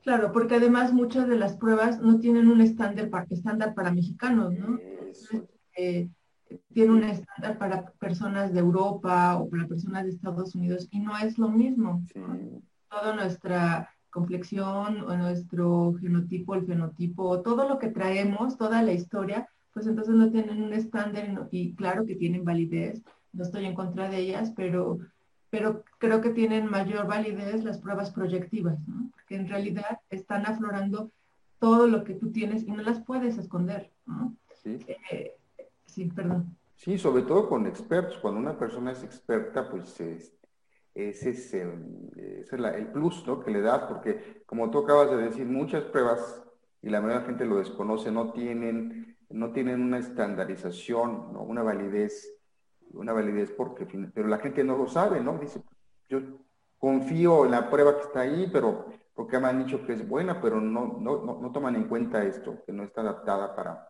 Claro, 0.03 0.33
porque 0.33 0.55
además 0.55 0.93
muchas 0.93 1.29
de 1.29 1.37
las 1.37 1.57
pruebas 1.57 2.01
no 2.01 2.21
tienen 2.21 2.49
un 2.49 2.61
estándar 2.61 3.11
para, 3.11 3.27
estándar 3.29 3.75
para 3.75 3.93
mexicanos, 3.93 4.55
¿no? 4.55 4.79
Eh, 5.77 6.09
tiene 6.73 6.93
un 6.93 7.05
estándar 7.05 7.59
para 7.59 7.91
personas 7.93 8.53
de 8.53 8.61
Europa 8.61 9.37
o 9.37 9.49
para 9.49 9.67
personas 9.67 10.05
de 10.05 10.11
Estados 10.11 10.55
Unidos 10.55 10.89
y 10.91 11.01
no 11.01 11.17
es 11.19 11.39
lo 11.39 11.49
mismo. 11.49 12.03
Toda 12.89 13.15
nuestra 13.15 13.91
complexión 14.11 15.03
o 15.03 15.17
nuestro 15.17 15.95
genotipo, 16.01 16.55
el 16.55 16.67
fenotipo, 16.67 17.41
todo 17.43 17.69
lo 17.69 17.79
que 17.79 17.89
traemos, 17.89 18.57
toda 18.57 18.83
la 18.83 18.93
historia, 18.93 19.49
pues 19.73 19.87
entonces 19.87 20.15
no 20.15 20.31
tienen 20.31 20.63
un 20.63 20.73
estándar 20.73 21.49
y 21.51 21.75
claro 21.75 22.05
que 22.05 22.17
tienen 22.17 22.45
validez, 22.45 23.03
no 23.33 23.45
estoy 23.45 23.65
en 23.65 23.75
contra 23.75 24.09
de 24.09 24.19
ellas, 24.19 24.53
pero 24.57 25.01
pero 25.51 25.83
creo 25.99 26.21
que 26.21 26.31
tienen 26.31 26.71
mayor 26.71 27.07
validez 27.07 27.65
las 27.65 27.79
pruebas 27.79 28.11
proyectivas, 28.13 28.79
¿no? 28.87 29.11
porque 29.11 29.35
en 29.35 29.49
realidad 29.49 30.01
están 30.09 30.47
aflorando 30.47 31.11
todo 31.59 31.89
lo 31.89 32.05
que 32.05 32.15
tú 32.15 32.31
tienes 32.31 32.63
y 32.63 32.71
no 32.71 32.83
las 32.83 33.01
puedes 33.01 33.37
esconder. 33.37 33.91
¿no? 34.07 34.35
Sí. 34.63 34.79
Eh, 35.11 35.37
sí, 35.87 36.07
perdón. 36.07 36.57
Sí, 36.77 36.97
sobre 36.97 37.25
todo 37.25 37.49
con 37.49 37.67
expertos. 37.67 38.19
Cuando 38.19 38.41
una 38.41 38.59
persona 38.59 38.93
es 38.93 39.03
experta, 39.03 39.69
pues 39.69 40.01
es, 40.01 40.33
ese 40.95 41.31
es, 41.31 41.53
el, 41.53 42.87
plus 42.93 43.27
¿no? 43.27 43.41
que 43.41 43.51
le 43.51 43.61
das, 43.61 43.83
porque 43.83 44.43
como 44.47 44.71
tú 44.71 44.79
acabas 44.79 45.11
de 45.11 45.17
decir, 45.17 45.47
muchas 45.47 45.85
pruebas, 45.85 46.43
y 46.81 46.89
la 46.89 47.01
mayoría 47.01 47.19
de 47.19 47.23
la 47.23 47.29
gente 47.29 47.45
lo 47.45 47.59
desconoce, 47.59 48.11
no 48.11 48.33
tienen, 48.33 49.19
no 49.29 49.53
tienen 49.53 49.83
una 49.83 49.99
estandarización, 49.99 51.33
¿no? 51.33 51.43
una 51.43 51.63
validez, 51.63 52.40
una 52.95 53.13
validez 53.13 53.51
porque, 53.51 53.87
pero 54.13 54.29
la 54.29 54.39
gente 54.39 54.65
no 54.65 54.77
lo 54.77 54.89
sabe, 54.89 55.21
¿no? 55.21 55.39
Dice, 55.39 55.63
yo 56.09 56.21
confío 56.79 57.45
en 57.45 57.53
la 57.53 57.71
prueba 57.71 57.97
que 57.97 58.03
está 58.03 58.21
ahí, 58.21 58.49
pero 58.53 58.87
porque 59.15 59.39
me 59.39 59.49
han 59.49 59.65
dicho 59.65 59.85
que 59.85 59.93
es 59.93 60.09
buena, 60.09 60.41
pero 60.41 60.61
no, 60.61 60.99
no, 60.99 61.39
no, 61.41 61.53
toman 61.53 61.77
en 61.77 61.85
cuenta 61.85 62.25
esto, 62.25 62.63
que 62.65 62.73
no 62.73 62.85
está 62.85 63.03
adaptada 63.03 63.55
para, 63.55 63.89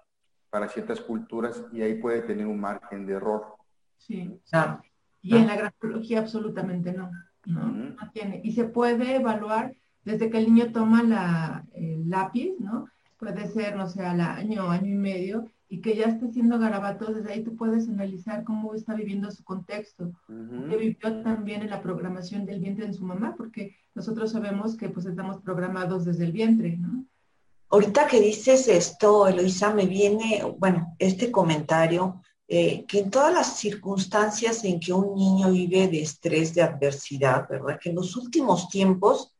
para 0.50 0.68
ciertas 0.68 1.00
culturas 1.00 1.64
y 1.72 1.82
ahí 1.82 1.94
puede 1.94 2.22
tener 2.22 2.46
un 2.46 2.60
margen 2.60 3.06
de 3.06 3.14
error. 3.14 3.54
Sí, 3.96 4.40
claro. 4.50 4.82
Y 5.22 5.36
en 5.36 5.46
la 5.46 5.56
grafología 5.56 6.20
absolutamente 6.20 6.92
no, 6.92 7.10
no, 7.46 8.10
tiene. 8.12 8.40
Y 8.42 8.52
se 8.52 8.64
puede 8.64 9.16
evaluar 9.16 9.74
desde 10.04 10.30
que 10.30 10.38
el 10.38 10.52
niño 10.52 10.72
toma 10.72 11.02
la, 11.02 11.64
el 11.74 12.08
lápiz, 12.08 12.54
¿no? 12.58 12.88
Puede 13.18 13.46
ser, 13.48 13.76
no 13.76 13.86
sé, 13.86 14.04
al 14.04 14.20
año, 14.20 14.70
año 14.70 14.88
y 14.88 14.98
medio, 14.98 15.44
y 15.72 15.80
que 15.80 15.96
ya 15.96 16.06
esté 16.06 16.26
haciendo 16.26 16.58
garabatos, 16.58 17.14
desde 17.14 17.32
ahí 17.32 17.44
tú 17.44 17.56
puedes 17.56 17.88
analizar 17.88 18.42
cómo 18.42 18.74
está 18.74 18.92
viviendo 18.92 19.30
su 19.30 19.44
contexto, 19.44 20.12
que 20.26 20.76
vivió 20.76 21.22
también 21.22 21.62
en 21.62 21.70
la 21.70 21.80
programación 21.80 22.44
del 22.44 22.60
vientre 22.60 22.86
de 22.86 22.92
su 22.92 23.04
mamá, 23.04 23.34
porque 23.38 23.76
nosotros 23.94 24.32
sabemos 24.32 24.76
que 24.76 24.88
pues 24.88 25.06
estamos 25.06 25.40
programados 25.40 26.04
desde 26.04 26.24
el 26.24 26.32
vientre, 26.32 26.76
¿no? 26.76 27.06
Ahorita 27.70 28.08
que 28.08 28.20
dices 28.20 28.66
esto, 28.66 29.28
Eloisa, 29.28 29.72
me 29.72 29.86
viene, 29.86 30.42
bueno, 30.58 30.96
este 30.98 31.30
comentario 31.30 32.20
eh, 32.48 32.84
que 32.86 32.98
en 32.98 33.10
todas 33.12 33.32
las 33.32 33.56
circunstancias 33.58 34.64
en 34.64 34.80
que 34.80 34.92
un 34.92 35.14
niño 35.14 35.52
vive 35.52 35.86
de 35.86 36.02
estrés, 36.02 36.52
de 36.52 36.62
adversidad, 36.62 37.48
¿verdad? 37.48 37.78
Que 37.80 37.90
en 37.90 37.94
los 37.94 38.16
últimos 38.16 38.68
tiempos 38.68 39.36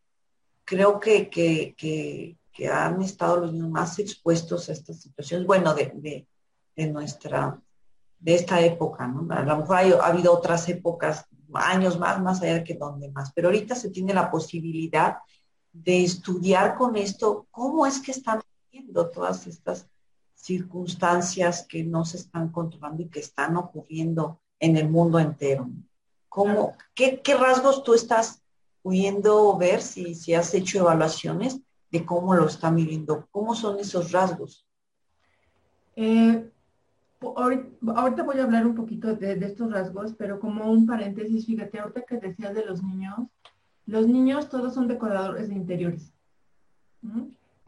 creo 0.64 1.00
que, 1.00 1.28
que, 1.28 2.37
han 2.69 3.00
estado 3.02 3.38
los 3.38 3.52
niños 3.52 3.71
más 3.71 3.99
expuestos 3.99 4.69
a 4.69 4.73
estas 4.73 5.00
situaciones, 5.00 5.47
bueno, 5.47 5.75
de, 5.75 6.26
de, 6.76 6.87
nuestra, 6.88 7.61
de 8.19 8.35
esta 8.35 8.61
época, 8.61 9.07
¿no? 9.07 9.26
A 9.35 9.42
lo 9.42 9.59
mejor 9.59 9.76
ha 9.76 10.07
habido 10.07 10.33
otras 10.33 10.69
épocas, 10.69 11.26
años 11.54 11.99
más, 11.99 12.21
más 12.21 12.42
allá 12.42 12.62
que 12.62 12.75
donde 12.75 13.11
más, 13.11 13.33
pero 13.33 13.49
ahorita 13.49 13.75
se 13.75 13.90
tiene 13.90 14.14
la 14.14 14.30
posibilidad 14.30 15.19
de 15.73 16.04
estudiar 16.04 16.76
con 16.76 16.97
esto 16.97 17.47
cómo 17.50 17.87
es 17.87 18.00
que 18.00 18.12
están 18.12 18.40
viviendo 18.71 19.09
todas 19.11 19.47
estas 19.47 19.88
circunstancias 20.35 21.66
que 21.69 21.85
no 21.85 22.04
se 22.04 22.16
están 22.16 22.50
controlando 22.50 23.02
y 23.02 23.09
que 23.09 23.21
están 23.21 23.57
ocurriendo 23.57 24.40
en 24.59 24.76
el 24.76 24.88
mundo 24.88 25.19
entero. 25.19 25.69
¿Cómo, 26.28 26.76
qué, 26.95 27.21
rasgos 27.38 27.83
tú 27.83 27.95
estás 27.95 28.42
pudiendo 28.83 29.57
ver 29.57 29.83
si, 29.83 30.14
si 30.14 30.35
has 30.35 30.54
hecho 30.54 30.78
evaluaciones 30.78 31.61
de 31.90 32.04
cómo 32.04 32.35
lo 32.35 32.47
están 32.47 32.76
viviendo? 32.76 33.26
¿Cómo 33.30 33.54
son 33.54 33.78
esos 33.78 34.12
rasgos? 34.12 34.66
Eh, 35.97 36.49
ahorita, 37.20 38.23
voy 38.23 38.38
a 38.38 38.44
hablar 38.44 38.66
un 38.66 38.75
poquito 38.75 39.14
de, 39.14 39.32
estos 39.32 39.70
rasgos, 39.73 40.14
pero 40.14 40.40
como 40.40 40.70
un 40.70 40.87
paréntesis, 40.87 41.47
fíjate, 41.47 41.78
ahorita 41.78 42.02
que 42.02 42.18
decías 42.18 42.54
de 42.54 42.64
los 42.64 42.82
niños, 42.82 43.18
los 43.87 44.06
niños 44.06 44.49
todos 44.49 44.75
son 44.75 44.88
decoradores 44.88 45.49
de 45.49 45.54
interiores 45.54 46.12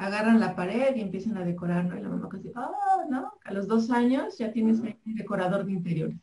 agarran 0.03 0.41
la 0.41 0.57
pared 0.57 0.97
y 0.97 1.01
empiezan 1.01 1.37
a 1.37 1.45
decorar, 1.45 1.85
¿no? 1.85 1.97
Y 1.97 2.03
la 2.03 2.09
mamá 2.09 2.29
casi, 2.29 2.53
oh, 2.57 3.05
¿no? 3.09 3.35
A 3.45 3.53
los 3.53 3.69
dos 3.69 3.91
años 3.91 4.37
ya 4.37 4.53
tienes 4.53 4.81
un 4.81 4.95
decorador 5.05 5.65
de 5.65 5.73
interiores. 5.73 6.19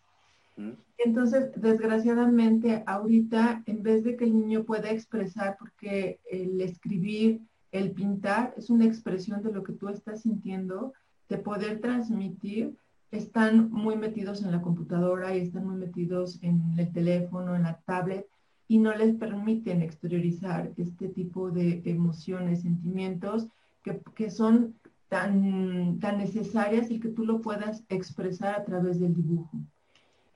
Entonces, 0.97 1.51
desgraciadamente, 1.55 2.83
ahorita, 2.85 3.63
en 3.65 3.81
vez 3.81 4.03
de 4.03 4.17
que 4.17 4.25
el 4.25 4.37
niño 4.37 4.65
pueda 4.65 4.91
expresar, 4.91 5.55
porque 5.57 6.19
el 6.29 6.59
escribir, 6.59 7.39
el 7.71 7.91
pintar, 7.91 8.53
es 8.57 8.69
una 8.69 8.85
expresión 8.85 9.43
de 9.43 9.51
lo 9.51 9.63
que 9.63 9.73
tú 9.73 9.89
estás 9.89 10.21
sintiendo, 10.21 10.93
de 11.27 11.37
poder 11.37 11.79
transmitir, 11.79 12.75
están 13.11 13.71
muy 13.71 13.95
metidos 13.95 14.41
en 14.43 14.51
la 14.51 14.61
computadora 14.61 15.35
y 15.35 15.41
están 15.41 15.65
muy 15.67 15.75
metidos 15.75 16.39
en 16.41 16.61
el 16.77 16.91
teléfono, 16.91 17.55
en 17.55 17.63
la 17.63 17.79
tablet, 17.85 18.27
y 18.67 18.77
no 18.77 18.95
les 18.95 19.15
permiten 19.15 19.81
exteriorizar 19.81 20.71
este 20.77 21.09
tipo 21.09 21.49
de 21.49 21.81
emociones, 21.85 22.61
sentimientos, 22.61 23.47
que, 24.15 24.29
son 24.29 24.75
tan, 25.07 25.97
tan 25.99 26.19
necesarias 26.19 26.91
y 26.91 26.99
que 26.99 27.09
tú 27.09 27.25
lo 27.25 27.41
puedas 27.41 27.83
expresar 27.89 28.55
a 28.55 28.63
través 28.63 28.99
del 28.99 29.15
dibujo. 29.15 29.57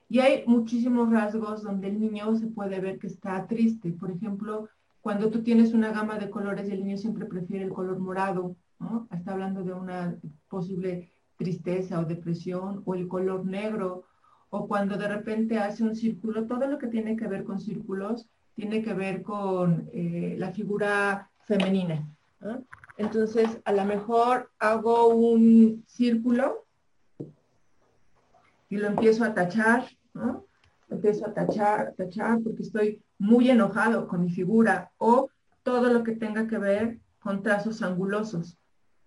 Y 0.08 0.18
hay 0.18 0.44
muchísimos 0.46 1.10
rasgos 1.10 1.62
donde 1.62 1.88
el 1.88 2.00
niño 2.00 2.36
se 2.36 2.48
puede 2.48 2.80
ver 2.80 2.98
que 2.98 3.06
está 3.06 3.46
triste. 3.46 3.92
Por 3.92 4.10
ejemplo, 4.10 4.68
cuando 5.04 5.28
tú 5.28 5.42
tienes 5.42 5.74
una 5.74 5.92
gama 5.92 6.18
de 6.18 6.30
colores 6.30 6.66
y 6.66 6.72
el 6.72 6.82
niño 6.82 6.96
siempre 6.96 7.26
prefiere 7.26 7.62
el 7.62 7.74
color 7.74 7.98
morado, 7.98 8.56
¿no? 8.80 9.06
está 9.12 9.32
hablando 9.32 9.62
de 9.62 9.74
una 9.74 10.16
posible 10.48 11.12
tristeza 11.36 12.00
o 12.00 12.06
depresión, 12.06 12.80
o 12.86 12.94
el 12.94 13.06
color 13.06 13.44
negro, 13.44 14.04
o 14.48 14.66
cuando 14.66 14.96
de 14.96 15.06
repente 15.06 15.58
hace 15.58 15.82
un 15.82 15.94
círculo, 15.94 16.46
todo 16.46 16.66
lo 16.66 16.78
que 16.78 16.86
tiene 16.86 17.18
que 17.18 17.26
ver 17.26 17.44
con 17.44 17.60
círculos 17.60 18.30
tiene 18.54 18.82
que 18.82 18.94
ver 18.94 19.20
con 19.20 19.90
eh, 19.92 20.36
la 20.38 20.52
figura 20.52 21.30
femenina. 21.42 22.08
Entonces, 22.96 23.60
a 23.66 23.72
lo 23.72 23.84
mejor 23.84 24.50
hago 24.58 25.08
un 25.08 25.84
círculo 25.86 26.64
y 28.70 28.78
lo 28.78 28.86
empiezo 28.86 29.22
a 29.24 29.34
tachar. 29.34 29.84
Empiezo 30.94 31.26
a 31.26 31.34
tachar, 31.34 31.80
a 31.88 31.92
tachar 31.92 32.40
porque 32.42 32.62
estoy 32.62 33.02
muy 33.18 33.50
enojado 33.50 34.06
con 34.08 34.22
mi 34.24 34.30
figura 34.30 34.90
o 34.98 35.28
todo 35.62 35.92
lo 35.92 36.02
que 36.04 36.12
tenga 36.12 36.46
que 36.46 36.58
ver 36.58 37.00
con 37.20 37.42
trazos 37.42 37.82
angulosos. 37.82 38.58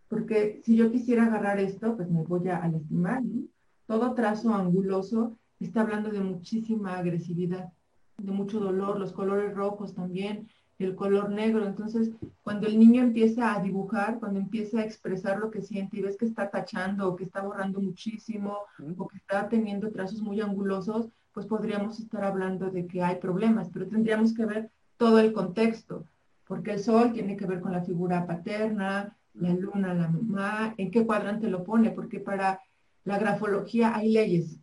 Porque 0.07 0.61
si 0.63 0.75
yo 0.75 0.91
quisiera 0.91 1.25
agarrar 1.25 1.59
esto, 1.59 1.95
pues 1.95 2.09
me 2.09 2.23
voy 2.23 2.47
a 2.49 2.67
lastimar, 2.67 3.23
¿no? 3.23 3.43
Todo 3.85 4.13
trazo 4.13 4.53
anguloso 4.53 5.37
está 5.59 5.81
hablando 5.81 6.09
de 6.09 6.19
muchísima 6.19 6.97
agresividad, 6.97 7.71
de 8.17 8.31
mucho 8.31 8.59
dolor, 8.59 8.99
los 8.99 9.13
colores 9.13 9.53
rojos 9.55 9.95
también, 9.95 10.47
el 10.79 10.95
color 10.95 11.29
negro. 11.29 11.65
Entonces, 11.65 12.11
cuando 12.43 12.67
el 12.67 12.77
niño 12.77 13.01
empieza 13.01 13.55
a 13.55 13.61
dibujar, 13.61 14.19
cuando 14.19 14.39
empieza 14.39 14.79
a 14.79 14.83
expresar 14.83 15.39
lo 15.39 15.49
que 15.49 15.61
siente 15.61 15.97
y 15.97 16.01
ves 16.01 16.17
que 16.17 16.25
está 16.25 16.49
tachando 16.49 17.07
o 17.07 17.15
que 17.15 17.23
está 17.23 17.41
borrando 17.41 17.79
muchísimo 17.79 18.57
o 18.97 19.07
que 19.07 19.17
está 19.17 19.49
teniendo 19.49 19.91
trazos 19.91 20.21
muy 20.21 20.41
angulosos, 20.41 21.09
pues 21.37 21.45
podríamos 21.45 21.99
estar 21.99 22.23
hablando 22.23 22.71
de 22.71 22.87
que 22.87 23.03
hay 23.03 23.17
problemas, 23.17 23.69
pero 23.71 23.87
tendríamos 23.87 24.33
que 24.33 24.43
ver 24.43 24.71
todo 24.97 25.19
el 25.19 25.33
contexto, 25.33 26.03
porque 26.47 26.71
el 26.71 26.79
sol 26.79 27.13
tiene 27.13 27.37
que 27.37 27.45
ver 27.45 27.61
con 27.61 27.73
la 27.73 27.83
figura 27.83 28.25
paterna, 28.25 29.15
la 29.35 29.53
luna, 29.53 29.93
la 29.93 30.07
mamá, 30.07 30.73
en 30.77 30.89
qué 30.89 31.05
cuadrante 31.05 31.47
lo 31.47 31.63
pone, 31.63 31.91
porque 31.91 32.19
para 32.19 32.59
la 33.03 33.19
grafología 33.19 33.95
hay 33.95 34.13
leyes. 34.13 34.57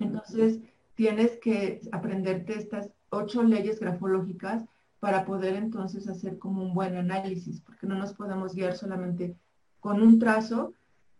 Entonces, 0.00 0.60
tienes 0.94 1.36
que 1.42 1.82
aprenderte 1.92 2.58
estas 2.58 2.90
ocho 3.10 3.42
leyes 3.42 3.78
grafológicas 3.78 4.64
para 4.98 5.26
poder 5.26 5.56
entonces 5.56 6.08
hacer 6.08 6.38
como 6.38 6.62
un 6.62 6.72
buen 6.72 6.96
análisis, 6.96 7.60
porque 7.60 7.86
no 7.86 7.96
nos 7.96 8.14
podemos 8.14 8.54
guiar 8.54 8.74
solamente 8.78 9.36
con 9.80 10.00
un 10.00 10.18
trazo. 10.18 10.72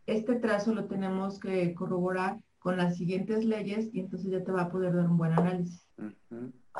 Este 0.07 0.37
trazo 0.37 0.75
lo 0.75 0.87
tenemos 0.87 1.39
que 1.39 1.75
corroborar 1.75 2.39
con 2.67 2.79
las 2.79 2.97
siguientes 2.97 3.45
leyes 3.45 3.91
y 3.93 4.01
entonces 4.01 4.29
ya 4.29 4.43
te 4.43 4.51
va 4.51 4.63
a 4.63 4.69
poder 4.69 4.93
dar 4.93 5.07
un 5.07 5.17
buen 5.17 5.33
análisis. 5.33 5.87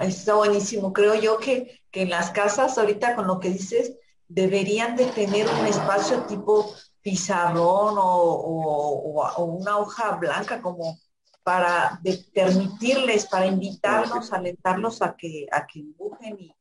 Está 0.01 0.35
buenísimo. 0.35 0.93
Creo 0.93 1.15
yo 1.15 1.39
que, 1.39 1.81
que 1.93 2.03
en 2.03 2.11
las 2.11 2.33
casas, 2.33 2.77
ahorita 2.77 3.15
con 3.15 3.29
lo 3.29 3.39
que 3.39 3.51
dices, 3.51 3.97
deberían 4.27 4.97
de 4.97 5.07
tener 5.07 5.47
un 5.47 5.65
espacio 5.65 6.23
tipo 6.23 6.75
pizarrón 7.01 7.95
o, 7.99 8.03
o, 8.03 9.45
una 9.45 9.79
hoja 9.79 10.17
blanca 10.17 10.61
como 10.61 10.99
para 11.45 12.01
permitirles, 12.35 13.27
para 13.27 13.47
invitarlos, 13.47 14.33
alentarlos 14.33 15.01
a 15.03 15.15
que, 15.15 15.47
a 15.53 15.69
que 15.69 15.83
dibujen 15.85 16.37
y, 16.41 16.53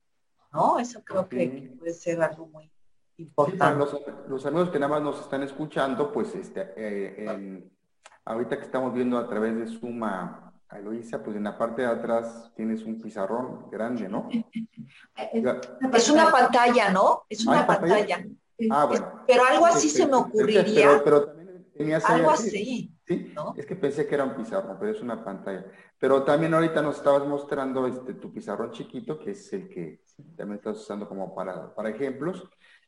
¿no? 0.54 0.78
Eso 0.78 1.02
creo 1.04 1.28
que, 1.28 1.74
puede 1.80 1.96
ser 1.96 2.22
algo 2.22 2.46
muy 2.46 2.72
importante. 3.18 3.88
los, 4.28 4.46
amigos 4.46 4.70
que 4.70 4.78
nada 4.78 5.00
más 5.00 5.02
nos 5.02 5.20
están 5.20 5.42
escuchando, 5.42 6.14
pues 6.14 6.36
este, 6.36 6.74
eh, 6.78 7.72
ahorita 8.26 8.58
que 8.58 8.66
estamos 8.66 8.94
viendo 8.94 9.18
a 9.18 9.28
través 9.28 9.56
de 9.56 9.68
Suma 9.68 10.54
a 10.68 10.80
Eloisa, 10.80 11.24
pues 11.24 11.38
en 11.38 11.44
la 11.44 11.58
parte 11.58 11.84
de 11.84 11.88
atrás 11.88 12.52
tienes 12.56 12.84
un 12.84 13.00
pizarrón 13.00 13.70
grande, 13.72 14.10
¿no? 14.10 14.28
Es 15.94 16.10
una 16.10 16.32
pantalla, 16.32 16.90
¿no? 16.90 17.24
Es 17.30 17.46
una 17.46 17.66
pantalla. 17.66 18.26
Ah, 18.70 18.86
bueno. 18.86 19.24
Pero 19.28 19.44
algo 19.46 19.66
así 19.66 19.90
se 19.90 20.06
me 20.08 20.16
ocurriría. 20.16 21.02
Pero, 21.04 21.26
también 21.26 22.02
Algo 22.06 22.32
así. 22.32 22.92
Sí, 23.06 23.34
es 23.56 23.66
que 23.66 23.76
pensé 23.76 24.08
que 24.08 24.16
era 24.16 24.24
un 24.24 24.36
pizarrón, 24.36 24.78
pero 24.80 24.92
es 24.92 25.02
una 25.02 25.24
pantalla. 25.24 25.66
Pero 26.00 26.24
también 26.24 26.54
ahorita 26.54 26.82
nos 26.82 26.98
estabas 26.98 27.28
mostrando 27.28 27.86
este, 27.86 28.16
tu 28.16 28.34
pizarrón 28.34 28.72
chiquito, 28.72 29.20
que 29.20 29.32
es 29.32 29.54
el 29.54 29.70
que 29.70 30.02
también 30.36 30.58
estás 30.58 30.78
usando 30.78 31.08
como 31.08 31.36
para, 31.36 31.74
para 31.74 31.90
ejemplos. 31.90 32.44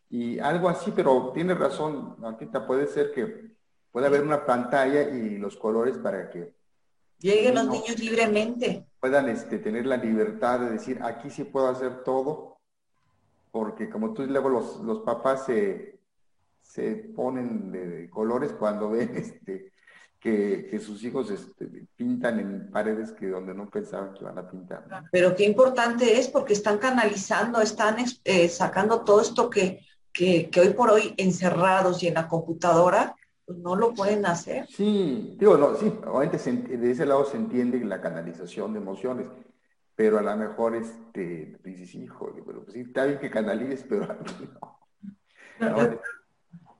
Y 0.10 0.39
algo 0.39 0.70
así, 0.70 0.91
pero 0.96 1.32
tienes 1.34 1.58
razón, 1.58 2.15
Martita, 2.17 2.65
puede 2.65 2.88
ser 2.88 3.12
que 3.12 3.57
pueda 3.98 4.10
haber 4.10 4.22
una 4.22 4.46
pantalla 4.46 5.10
y 5.10 5.39
los 5.39 5.58
colores 5.58 5.98
para 5.98 6.30
que 6.30 6.54
lleguen 7.18 7.56
los 7.56 7.68
niños 7.68 7.98
libremente. 7.98 8.86
Puedan 9.00 9.27
este, 9.27 9.58
tener 9.58 9.88
la 9.88 9.98
libertad 9.98 10.60
de 10.60 10.70
decir, 10.70 11.00
aquí 11.01 11.32
sí 11.32 11.46
puedo 11.46 11.68
hacer 11.68 12.04
todo, 12.04 12.60
porque 13.50 13.89
como 13.89 14.13
tú 14.13 14.24
luego 14.27 14.50
los, 14.50 14.82
los 14.82 15.00
papás 15.00 15.48
se, 15.48 16.00
se 16.62 16.94
ponen 17.16 17.72
de, 17.72 18.08
colores 18.12 18.51
cuando 18.51 18.92
ven 18.92 19.16
este, 19.16 19.72
que, 20.20 20.80
sus 20.80 21.04
hijos 21.04 21.32
este, 21.32 21.88
pintan 21.96 22.39
en 22.39 22.70
paredes 22.70 23.13
que 23.13 23.25
donde 23.25 23.56
no 23.56 23.68
pensaban 23.68 24.13
que 24.13 24.20
iban 24.20 24.38
a 24.38 24.48
pintar. 24.48 24.86
Pero 25.12 25.36
qué 25.36 25.44
importante 25.44 26.20
es 26.20 26.27
porque 26.27 26.54
están 26.54 26.77
canalizando, 26.77 27.62
están 27.62 27.96
eh, 28.24 28.48
sacando 28.48 29.04
todo 29.04 29.22
esto 29.22 29.50
que, 29.50 29.80
que, 30.13 30.51
hoy 30.60 30.70
por 30.75 30.92
hoy 30.92 31.16
encerrados 31.18 32.04
y 32.04 32.10
en 32.10 32.13
la 32.13 32.27
computadora, 32.27 33.16
pues 33.48 33.60
no 33.60 33.77
lo 33.77 33.94
pueden 33.94 34.25
hacer. 34.25 34.68
Sí, 34.68 35.36
digo, 35.39 35.58
no, 35.58 35.74
sí, 35.75 35.88
obviamente 36.06 36.77
de 36.77 36.92
ese 36.92 37.06
lado 37.06 37.24
se 37.24 37.38
entiende 37.38 37.80
la 37.86 38.01
canalización 38.01 38.74
de 38.74 38.80
emociones, 38.80 39.30
pero 39.96 40.20
a 40.20 40.22
lo 40.22 40.36
mejor 40.36 40.75
este, 40.75 41.58
dices, 41.63 41.96
hijo, 41.96 42.30
pero 42.46 42.66
pues 42.66 42.74
sí, 42.74 42.82
está 42.82 43.06
bien 43.06 43.20
que 43.20 43.30
canalices, 43.30 43.86
pero 43.88 44.06
no, 45.62 46.00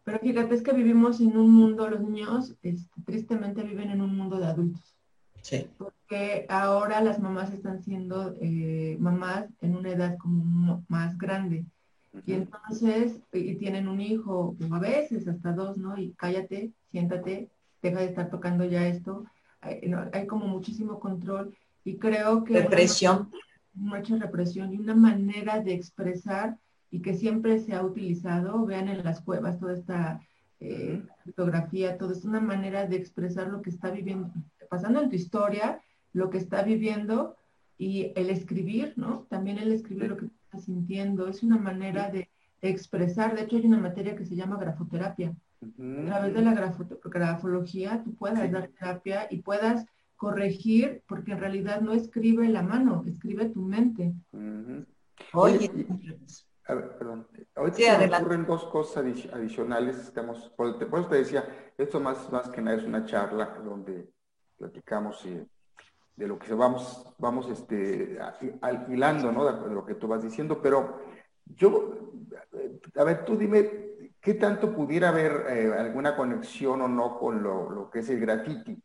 pero 0.04 0.20
fíjate, 0.20 0.56
es 0.56 0.62
que 0.62 0.74
vivimos 0.74 1.22
en 1.22 1.38
un 1.38 1.54
mundo, 1.54 1.90
los 1.90 2.02
niños 2.02 2.58
este, 2.62 3.02
tristemente 3.06 3.64
viven 3.64 3.90
en 3.90 4.02
un 4.02 4.16
mundo 4.16 4.38
de 4.38 4.48
adultos. 4.48 4.94
Sí. 5.42 5.70
Porque 5.78 6.46
ahora 6.50 7.00
las 7.02 7.20
mamás 7.20 7.54
están 7.54 7.82
siendo 7.82 8.36
eh, 8.42 8.98
mamás 9.00 9.48
en 9.62 9.78
una 9.78 9.90
edad 9.90 10.18
como 10.18 10.84
más 10.90 11.18
grande. 11.18 11.66
Y 12.26 12.34
entonces, 12.34 13.20
y 13.34 13.56
tienen 13.56 13.88
un 13.88 14.02
hijo, 14.02 14.56
o 14.60 14.76
a 14.76 14.80
veces 14.80 15.28
hasta 15.28 15.54
dos, 15.54 15.78
¿no? 15.78 15.98
Y 15.98 16.14
cállate, 16.14 16.72
siéntate, 16.92 17.50
deja 17.82 18.00
de 18.00 18.06
estar 18.06 18.30
tocando 18.30 18.66
ya 18.66 18.88
esto. 18.88 19.26
Hay, 19.62 19.92
hay 20.14 20.28
como 20.28 20.48
muchísimo 20.48 21.00
control 21.00 21.56
y 21.84 21.98
creo 21.98 22.44
que... 22.44 22.62
Represión. 22.62 23.32
mucha 23.74 24.16
represión 24.18 24.74
y 24.74 24.78
una 24.78 24.96
manera 24.96 25.62
de 25.62 25.74
expresar 25.74 26.58
y 26.92 27.02
que 27.02 27.14
siempre 27.14 27.60
se 27.60 27.74
ha 27.74 27.84
utilizado, 27.84 28.66
vean 28.66 28.88
en 28.88 29.04
las 29.04 29.22
cuevas 29.22 29.60
toda 29.60 29.74
esta 29.74 30.22
eh, 30.60 31.02
fotografía, 31.26 31.98
todo 31.98 32.14
es 32.14 32.26
una 32.26 32.40
manera 32.40 32.88
de 32.88 32.96
expresar 32.96 33.48
lo 33.48 33.62
que 33.62 33.70
está 33.70 33.92
viviendo, 33.92 34.32
pasando 34.70 35.02
en 35.02 35.10
tu 35.10 35.16
historia, 35.16 35.82
lo 36.14 36.30
que 36.30 36.38
está 36.38 36.64
viviendo 36.64 37.36
y 37.78 38.12
el 38.16 38.30
escribir, 38.30 38.94
¿no? 38.96 39.28
También 39.30 39.60
el 39.60 39.72
escribir 39.72 40.10
lo 40.10 40.18
que 40.18 40.26
estás 40.58 40.66
sintiendo, 40.66 41.28
es 41.28 41.44
una 41.44 41.58
manera 41.58 42.10
de, 42.10 42.30
expresar, 42.60 43.36
de 43.36 43.44
hecho 43.44 43.56
hay 43.56 43.68
una 43.68 43.78
materia 43.78 44.16
que 44.16 44.26
se 44.26 44.36
llama 44.36 44.58
grafoterapia. 44.58 45.36
A 45.62 46.06
través 46.06 46.34
de 46.34 46.42
la 46.42 46.74
grafología 47.04 48.02
tú 48.04 48.16
puedas 48.16 48.52
dar 48.52 48.68
terapia 48.70 49.28
y 49.30 49.42
puedas 49.42 49.86
corregir, 50.16 51.04
porque 51.08 51.34
en 51.34 51.40
realidad 51.40 51.82
no 51.82 51.94
escribe 51.94 52.50
la 52.50 52.64
mano, 52.64 53.04
escribe 53.06 53.50
tu 53.50 53.62
mente. 53.62 54.14
Oye, 55.34 55.70
a 56.66 56.74
ver, 56.74 56.98
perdón. 56.98 57.28
Ahorita 57.56 57.98
me 58.00 58.18
ocurren 58.18 58.46
dos 58.46 58.66
cosas 58.66 59.06
adicionales. 59.32 60.00
Estamos, 60.00 60.50
por, 60.58 60.70
eso 60.82 61.08
te 61.08 61.16
decía, 61.16 61.46
esto 61.78 62.00
más, 62.00 62.32
más 62.32 62.50
que 62.50 62.62
nada 62.62 62.78
es 62.78 62.84
una 62.84 63.06
charla 63.06 63.60
donde 63.64 64.10
platicamos 64.58 65.26
de 66.18 66.28
lo 66.28 66.38
que 66.40 66.54
vamos, 66.54 67.06
vamos 67.20 67.48
este, 67.50 68.18
alquilando, 68.62 69.32
¿no? 69.32 69.46
De 69.46 69.74
lo 69.74 69.86
que 69.86 69.94
tú 69.94 70.08
vas 70.08 70.24
diciendo, 70.24 70.60
pero 70.62 71.00
yo, 71.56 71.94
a 72.96 73.04
ver, 73.04 73.24
tú 73.24 73.38
dime, 73.38 73.70
¿qué 74.20 74.34
tanto 74.34 74.74
pudiera 74.76 75.10
haber 75.10 75.46
eh, 75.48 75.74
alguna 75.78 76.18
conexión 76.18 76.82
o 76.82 76.88
no 76.88 77.18
con 77.20 77.44
lo, 77.44 77.90
que 77.92 78.00
es 78.00 78.10
el 78.10 78.20
graffiti? 78.20 78.82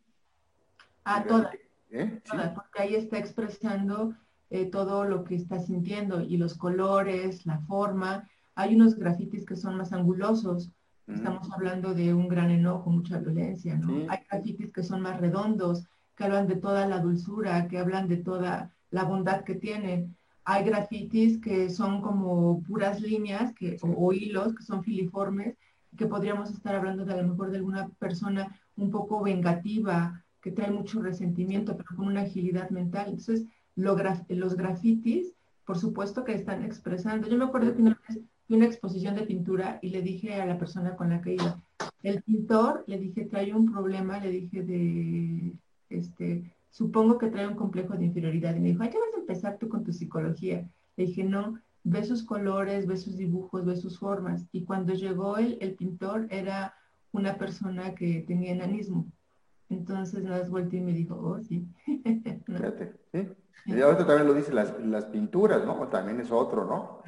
Ah, 1.03 1.25
toda. 1.27 1.51
¿Eh? 1.89 2.21
porque 2.55 2.81
ahí 2.81 2.95
está 2.95 3.19
expresando 3.19 4.15
eh, 4.49 4.65
todo 4.65 5.05
lo 5.05 5.23
que 5.23 5.35
está 5.35 5.59
sintiendo 5.59 6.21
y 6.21 6.37
los 6.37 6.55
colores, 6.55 7.45
la 7.45 7.59
forma. 7.61 8.27
Hay 8.55 8.75
unos 8.75 8.95
grafitis 8.95 9.45
que 9.45 9.55
son 9.55 9.77
más 9.77 9.91
angulosos. 9.91 10.71
Mm. 11.07 11.13
Estamos 11.15 11.51
hablando 11.51 11.93
de 11.93 12.13
un 12.13 12.27
gran 12.27 12.51
enojo, 12.51 12.89
mucha 12.89 13.19
violencia, 13.19 13.75
¿no? 13.75 14.09
Hay 14.09 14.19
grafitis 14.29 14.71
que 14.71 14.83
son 14.83 15.01
más 15.01 15.19
redondos, 15.19 15.85
que 16.15 16.23
hablan 16.23 16.47
de 16.47 16.55
toda 16.55 16.87
la 16.87 16.99
dulzura, 16.99 17.67
que 17.67 17.77
hablan 17.77 18.07
de 18.07 18.17
toda 18.17 18.73
la 18.91 19.03
bondad 19.03 19.43
que 19.43 19.55
tiene. 19.55 20.09
Hay 20.45 20.63
grafitis 20.65 21.39
que 21.39 21.69
son 21.69 22.01
como 22.01 22.61
puras 22.63 23.01
líneas 23.01 23.53
que, 23.53 23.77
o, 23.81 24.13
hilos 24.13 24.53
que 24.53 24.63
son 24.63 24.83
filiformes, 24.83 25.57
que 25.97 26.07
podríamos 26.07 26.51
estar 26.51 26.75
hablando 26.75 27.05
de 27.05 27.13
a 27.13 27.21
lo 27.21 27.29
mejor 27.29 27.51
de 27.51 27.57
alguna 27.57 27.89
persona 27.99 28.59
un 28.75 28.89
poco 28.89 29.23
vengativa, 29.23 30.23
que 30.41 30.51
trae 30.51 30.71
mucho 30.71 31.01
resentimiento, 31.01 31.77
pero 31.77 31.95
con 31.95 32.07
una 32.07 32.21
agilidad 32.21 32.69
mental. 32.69 33.05
Entonces, 33.07 33.45
los 33.75 34.55
grafitis, 34.55 35.33
por 35.65 35.77
supuesto 35.77 36.23
que 36.23 36.33
están 36.33 36.63
expresando. 36.63 37.27
Yo 37.27 37.37
me 37.37 37.45
acuerdo 37.45 37.73
que 37.73 37.81
una 37.81 37.99
vez 38.07 38.19
fui 38.45 38.57
una 38.57 38.65
exposición 38.65 39.15
de 39.15 39.23
pintura 39.23 39.79
y 39.81 39.89
le 39.89 40.01
dije 40.01 40.33
a 40.35 40.45
la 40.45 40.57
persona 40.57 40.95
con 40.95 41.09
la 41.09 41.21
que 41.21 41.35
iba, 41.35 41.63
el 42.03 42.21
pintor, 42.21 42.83
le 42.87 42.99
dije, 42.99 43.25
trae 43.25 43.53
un 43.53 43.71
problema, 43.71 44.19
le 44.19 44.29
dije 44.29 44.61
de, 44.63 45.53
este, 45.97 46.55
supongo 46.69 47.17
que 47.17 47.29
trae 47.29 47.47
un 47.47 47.55
complejo 47.55 47.95
de 47.95 48.05
inferioridad. 48.05 48.55
Y 48.55 48.59
me 48.59 48.69
dijo, 48.69 48.83
ay, 48.83 48.91
ya 48.93 48.99
vas 48.99 49.13
a 49.15 49.19
empezar 49.19 49.57
tú 49.57 49.69
con 49.69 49.83
tu 49.83 49.93
psicología. 49.93 50.67
Le 50.95 51.05
dije, 51.05 51.23
no, 51.23 51.59
ve 51.83 52.03
sus 52.03 52.23
colores, 52.23 52.87
ve 52.87 52.97
sus 52.97 53.17
dibujos, 53.17 53.65
ve 53.65 53.75
sus 53.75 53.99
formas. 53.99 54.45
Y 54.51 54.65
cuando 54.65 54.93
llegó 54.93 55.37
el, 55.37 55.57
el 55.61 55.75
pintor 55.75 56.27
era 56.29 56.75
una 57.11 57.37
persona 57.37 57.93
que 57.95 58.23
tenía 58.27 58.53
enanismo. 58.53 59.07
Entonces 59.69 60.23
nada 60.23 60.39
más 60.39 60.49
volteé 60.49 60.79
y 60.79 60.83
me 60.83 60.93
dijo, 60.93 61.15
oh, 61.15 61.39
sí. 61.39 61.67
Fíjate, 62.45 62.93
¿sí? 63.11 63.27
Y 63.65 63.79
ahorita 63.79 64.05
también 64.05 64.27
lo 64.27 64.33
dicen 64.33 64.55
las, 64.55 64.77
las 64.79 65.05
pinturas, 65.05 65.65
¿no? 65.65 65.87
También 65.87 66.19
es 66.19 66.31
otro, 66.31 66.65
¿no? 66.65 67.01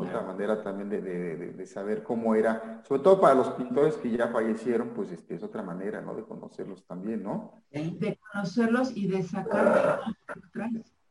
Otra 0.00 0.22
manera 0.22 0.62
también 0.62 0.88
de, 0.88 1.02
de, 1.02 1.36
de, 1.52 1.66
saber 1.66 2.04
cómo 2.04 2.36
era, 2.36 2.82
sobre 2.86 3.02
todo 3.02 3.20
para 3.20 3.34
los 3.34 3.50
pintores 3.50 3.96
que 3.96 4.08
ya 4.08 4.28
fallecieron, 4.28 4.90
pues 4.90 5.10
este, 5.10 5.34
es 5.34 5.42
otra 5.42 5.60
manera, 5.64 6.00
¿no? 6.00 6.14
De 6.14 6.22
conocerlos 6.22 6.86
también, 6.86 7.24
¿no? 7.24 7.64
De 7.72 8.16
conocerlos 8.32 8.96
y 8.96 9.08
de 9.08 9.24
sacar 9.24 10.00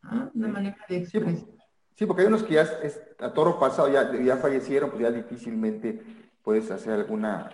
¿ah? 0.04 0.30
una 0.34 0.48
manera 0.48 0.78
de 0.88 0.98
expresar. 0.98 1.50
Sí, 1.96 2.06
porque 2.06 2.22
hay 2.22 2.30
unos 2.30 2.44
que 2.44 2.54
ya 2.54 2.62
es, 2.62 3.02
a 3.20 3.34
toro 3.34 3.60
pasado 3.60 3.92
ya, 3.92 4.10
ya 4.24 4.38
fallecieron, 4.38 4.92
pues 4.92 5.02
ya 5.02 5.12
difícilmente 5.12 6.02
puedes 6.42 6.72
hacer 6.72 6.94
alguna 6.94 7.50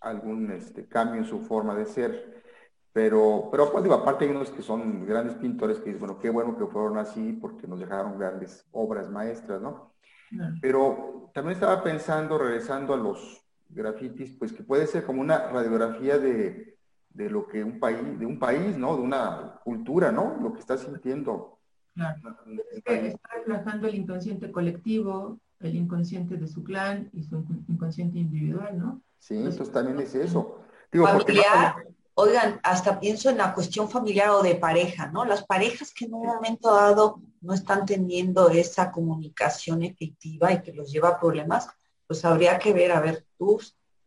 algún 0.00 0.50
este, 0.50 0.88
cambio 0.88 1.20
en 1.20 1.26
su 1.26 1.42
forma 1.42 1.76
de 1.76 1.86
ser. 1.86 2.42
Pero, 2.92 3.48
pero 3.50 3.70
pues 3.70 3.84
digo, 3.84 3.94
aparte 3.94 4.24
hay 4.24 4.32
unos 4.32 4.50
que 4.50 4.62
son 4.62 5.06
grandes 5.06 5.36
pintores 5.36 5.78
que 5.78 5.86
dicen, 5.86 6.00
bueno, 6.00 6.18
qué 6.18 6.28
bueno 6.28 6.58
que 6.58 6.66
fueron 6.66 6.98
así 6.98 7.32
porque 7.34 7.68
nos 7.68 7.78
dejaron 7.78 8.18
grandes 8.18 8.66
obras 8.72 9.08
maestras, 9.08 9.62
¿no? 9.62 9.91
Pero 10.60 11.30
también 11.34 11.54
estaba 11.54 11.82
pensando, 11.82 12.38
regresando 12.38 12.94
a 12.94 12.96
los 12.96 13.42
grafitis, 13.68 14.36
pues 14.38 14.52
que 14.52 14.62
puede 14.62 14.86
ser 14.86 15.04
como 15.04 15.20
una 15.20 15.48
radiografía 15.48 16.18
de, 16.18 16.76
de 17.10 17.30
lo 17.30 17.46
que 17.46 17.64
un 17.64 17.78
país, 17.78 18.18
de 18.18 18.26
un 18.26 18.38
país, 18.38 18.76
¿no? 18.76 18.96
De 18.96 19.02
una 19.02 19.60
cultura, 19.64 20.12
¿no? 20.12 20.38
Lo 20.40 20.52
que 20.52 20.60
está 20.60 20.76
sintiendo. 20.76 21.58
Claro. 21.94 22.36
está 22.72 23.28
reflejando 23.36 23.86
el 23.86 23.96
inconsciente 23.96 24.50
colectivo, 24.50 25.38
el 25.60 25.76
inconsciente 25.76 26.36
de 26.36 26.48
su 26.48 26.64
clan 26.64 27.10
y 27.12 27.22
su 27.22 27.44
inconsciente 27.68 28.18
individual, 28.18 28.78
¿no? 28.78 29.02
Sí, 29.18 29.36
entonces 29.36 29.70
también 29.70 30.00
es 30.00 30.14
eso. 30.14 30.62
Digo, 30.90 31.06
porque 31.12 31.40
Oigan, 32.14 32.60
hasta 32.62 33.00
pienso 33.00 33.30
en 33.30 33.38
la 33.38 33.54
cuestión 33.54 33.88
familiar 33.88 34.30
o 34.30 34.42
de 34.42 34.54
pareja, 34.54 35.06
¿no? 35.06 35.24
Las 35.24 35.44
parejas 35.44 35.94
que 35.94 36.04
en 36.04 36.14
un 36.14 36.26
momento 36.26 36.74
dado 36.74 37.20
no 37.40 37.54
están 37.54 37.86
teniendo 37.86 38.50
esa 38.50 38.90
comunicación 38.90 39.82
efectiva 39.82 40.52
y 40.52 40.60
que 40.60 40.72
los 40.72 40.92
lleva 40.92 41.10
a 41.10 41.20
problemas, 41.20 41.68
pues 42.06 42.24
habría 42.24 42.58
que 42.58 42.74
ver, 42.74 42.92
a 42.92 43.00
ver, 43.00 43.24
tú, 43.38 43.58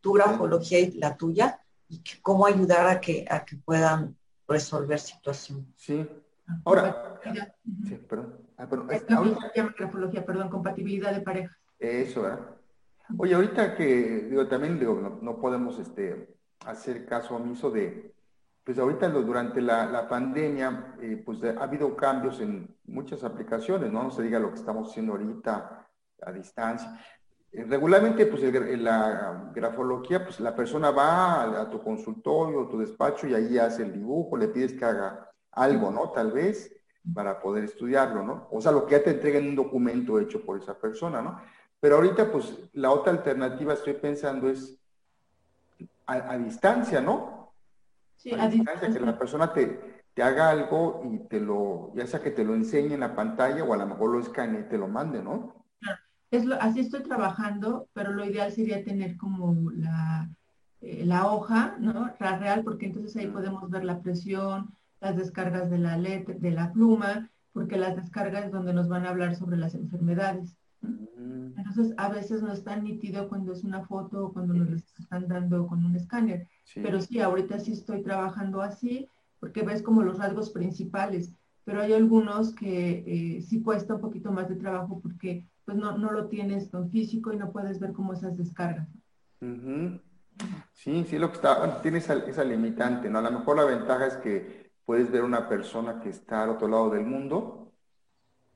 tu 0.01 0.13
grafología 0.13 0.79
y 0.79 0.91
la 0.91 1.17
tuya, 1.17 1.59
y 1.89 2.01
cómo 2.21 2.45
ayudar 2.45 2.87
a 2.87 3.01
que, 3.01 3.25
a 3.29 3.43
que 3.43 3.57
puedan 3.57 4.15
resolver 4.47 4.99
situaciones. 4.99 5.65
Sí. 5.75 6.07
Ahora, 6.63 7.19
sí, 7.87 7.95
perdón. 8.07 8.37
Ah, 8.57 8.67
grafología, 9.77 10.23
perdón, 10.23 10.49
compatibilidad 10.49 11.11
de 11.11 11.21
pareja. 11.21 11.57
Eso, 11.79 12.21
¿verdad? 12.21 12.55
Oye, 13.17 13.35
ahorita 13.35 13.75
que, 13.75 14.27
digo, 14.29 14.47
también 14.47 14.79
digo, 14.79 14.95
no, 14.95 15.19
no 15.21 15.39
podemos, 15.39 15.77
este, 15.79 16.34
hacer 16.65 17.05
caso 17.05 17.35
omiso 17.35 17.69
de, 17.71 18.13
pues 18.63 18.79
ahorita 18.79 19.09
durante 19.09 19.61
la, 19.61 20.07
pandemia, 20.09 20.95
eh, 20.99 21.21
pues 21.23 21.43
ha 21.43 21.63
habido 21.63 21.95
cambios 21.95 22.39
en 22.41 22.75
muchas 22.85 23.23
aplicaciones, 23.23 23.91
¿no? 23.91 24.03
No 24.03 24.11
se 24.11 24.23
diga 24.23 24.39
lo 24.39 24.49
que 24.49 24.59
estamos 24.59 24.89
haciendo 24.89 25.13
ahorita 25.13 25.87
a 26.21 26.31
distancia. 26.31 26.99
regularmente, 27.51 28.25
pues 28.25 28.41
la 28.81 29.51
grafología, 29.53 30.23
pues 30.23 30.39
la 30.39 30.55
persona 30.55 30.91
va 30.91 31.61
a, 31.61 31.69
tu 31.69 31.81
consultorio, 31.81 32.67
tu 32.67 32.79
despacho 32.79 33.27
y 33.27 33.33
ahí 33.33 33.57
hace 33.57 33.83
el 33.83 33.93
dibujo, 33.93 34.35
le 34.37 34.47
pides 34.47 34.73
que 34.73 34.85
haga 34.85 35.29
algo, 35.51 35.91
¿no? 35.91 36.09
Tal 36.09 36.31
vez 36.31 36.75
para 37.13 37.39
poder 37.39 37.65
estudiarlo, 37.65 38.23
¿no? 38.23 38.47
O 38.51 38.59
sea, 38.61 38.71
lo 38.71 38.85
que 38.85 38.93
ya 38.93 39.03
te 39.03 39.11
entrega 39.11 39.37
en 39.37 39.49
un 39.49 39.55
documento 39.55 40.19
hecho 40.19 40.43
por 40.43 40.57
esa 40.57 40.77
persona, 40.77 41.21
¿no? 41.21 41.39
Pero 41.79 41.97
ahorita, 41.97 42.31
pues, 42.31 42.57
la 42.73 42.91
otra 42.91 43.11
alternativa, 43.11 43.73
estoy 43.73 43.93
pensando, 43.93 44.49
es 44.49 44.79
a, 46.07 46.37
distancia, 46.37 47.01
¿no? 47.01 47.53
Sí, 48.15 48.31
a, 48.33 48.47
distancia, 48.47 48.91
que 48.91 48.99
la 48.99 49.17
persona 49.17 49.53
te, 49.53 50.03
te 50.13 50.23
haga 50.23 50.49
algo 50.49 51.01
y 51.11 51.19
te 51.27 51.39
lo, 51.39 51.91
ya 51.95 52.07
sea 52.07 52.21
que 52.21 52.31
te 52.31 52.43
lo 52.43 52.55
enseñe 52.55 52.93
en 52.93 53.01
la 53.01 53.15
pantalla 53.15 53.63
o 53.63 53.73
a 53.73 53.77
lo 53.77 53.85
mejor 53.85 54.11
lo 54.11 54.19
escanee 54.19 54.61
y 54.61 54.69
te 54.69 54.77
lo 54.77 54.87
mande, 54.87 55.21
¿no? 55.21 55.65
Claro, 55.79 55.99
es 56.31 56.45
lo, 56.45 56.55
así 56.61 56.79
estoy 56.79 57.03
trabajando, 57.03 57.89
pero 57.93 58.13
lo 58.13 58.25
ideal 58.25 58.51
sería 58.51 58.83
tener 58.83 59.17
como 59.17 59.71
la, 59.71 60.29
eh, 60.81 61.05
la 61.05 61.27
hoja, 61.27 61.75
¿no? 61.79 62.13
La 62.19 62.37
real, 62.37 62.63
porque 62.63 62.85
entonces 62.85 63.15
ahí 63.17 63.27
podemos 63.27 63.69
ver 63.69 63.83
la 63.83 64.01
presión, 64.01 64.73
las 65.01 65.17
descargas 65.17 65.69
de 65.69 65.79
la 65.79 65.97
letra, 65.97 66.35
de 66.37 66.51
la 66.51 66.71
pluma, 66.71 67.29
porque 67.53 67.77
las 67.77 67.95
descargas 67.95 68.45
es 68.45 68.51
donde 68.51 68.73
nos 68.73 68.87
van 68.87 69.05
a 69.05 69.09
hablar 69.09 69.35
sobre 69.35 69.57
las 69.57 69.75
enfermedades. 69.75 70.57
Entonces, 71.57 71.93
a 71.97 72.09
veces 72.09 72.41
no 72.41 72.51
es 72.51 72.63
tan 72.63 72.83
nítido 72.83 73.27
cuando 73.29 73.53
es 73.53 73.63
una 73.63 73.85
foto 73.85 74.25
o 74.25 74.33
cuando 74.33 74.53
nos 74.53 74.69
lo 74.69 74.75
están 74.75 75.27
dando 75.27 75.67
con 75.67 75.83
un 75.83 75.95
escáner. 75.95 76.47
Pero 76.75 77.01
sí, 77.01 77.19
ahorita 77.19 77.59
sí 77.59 77.71
estoy 77.71 78.01
trabajando 78.01 78.61
así, 78.61 79.09
porque 79.39 79.63
ves 79.63 79.81
como 79.81 80.03
los 80.03 80.17
rasgos 80.17 80.49
principales. 80.49 81.33
Pero 81.63 81.81
hay 81.81 81.93
algunos 81.93 82.53
que 82.53 83.03
eh, 83.07 83.41
sí 83.41 83.61
cuesta 83.61 83.95
un 83.95 84.01
poquito 84.01 84.31
más 84.31 84.47
de 84.49 84.55
trabajo 84.55 84.99
porque 85.01 85.45
pues 85.65 85.77
no, 85.77 85.97
no 85.97 86.11
lo 86.11 86.27
tienes 86.27 86.69
tan 86.69 86.91
físico 86.91 87.33
y 87.33 87.37
no 87.37 87.51
puedes 87.51 87.79
ver 87.79 87.91
como 87.91 88.13
esas 88.13 88.37
descargas. 88.37 88.87
Sí, 90.73 91.05
sí, 91.09 91.17
lo 91.17 91.29
que 91.29 91.35
está, 91.35 91.81
tiene 91.81 91.97
esa, 91.97 92.13
esa 92.25 92.43
limitante, 92.43 93.09
¿no? 93.09 93.19
A 93.19 93.23
lo 93.23 93.31
mejor 93.31 93.57
la 93.57 93.65
ventaja 93.65 94.05
es 94.05 94.17
que 94.17 94.71
puedes 94.85 95.11
ver 95.11 95.23
una 95.23 95.49
persona 95.49 95.99
que 95.99 96.09
está 96.09 96.43
al 96.43 96.51
otro 96.51 96.67
lado 96.67 96.91
del 96.91 97.05
mundo, 97.05 97.64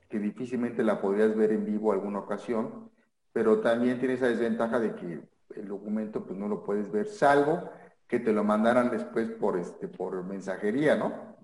que 0.10 0.20
difícilmente 0.20 0.84
la 0.84 1.00
podrías 1.00 1.36
ver 1.36 1.52
en 1.52 1.66
vivo 1.66 1.92
alguna 1.92 2.20
ocasión, 2.20 2.90
pero 3.32 3.60
también 3.60 4.00
tiene 4.00 4.16
esa 4.16 4.28
desventaja 4.28 4.80
de 4.80 4.96
que 4.96 5.22
el 5.56 5.68
documento 5.68 6.26
pues 6.26 6.38
no 6.38 6.48
lo 6.48 6.64
puedes 6.64 6.92
ver, 6.92 7.06
salvo 7.06 7.70
que 8.08 8.20
te 8.20 8.34
lo 8.34 8.44
mandaran 8.44 8.90
después 8.90 9.30
por 9.30 9.58
este 9.58 9.88
por 9.88 10.26
mensajería, 10.26 10.96
¿no? 10.96 11.38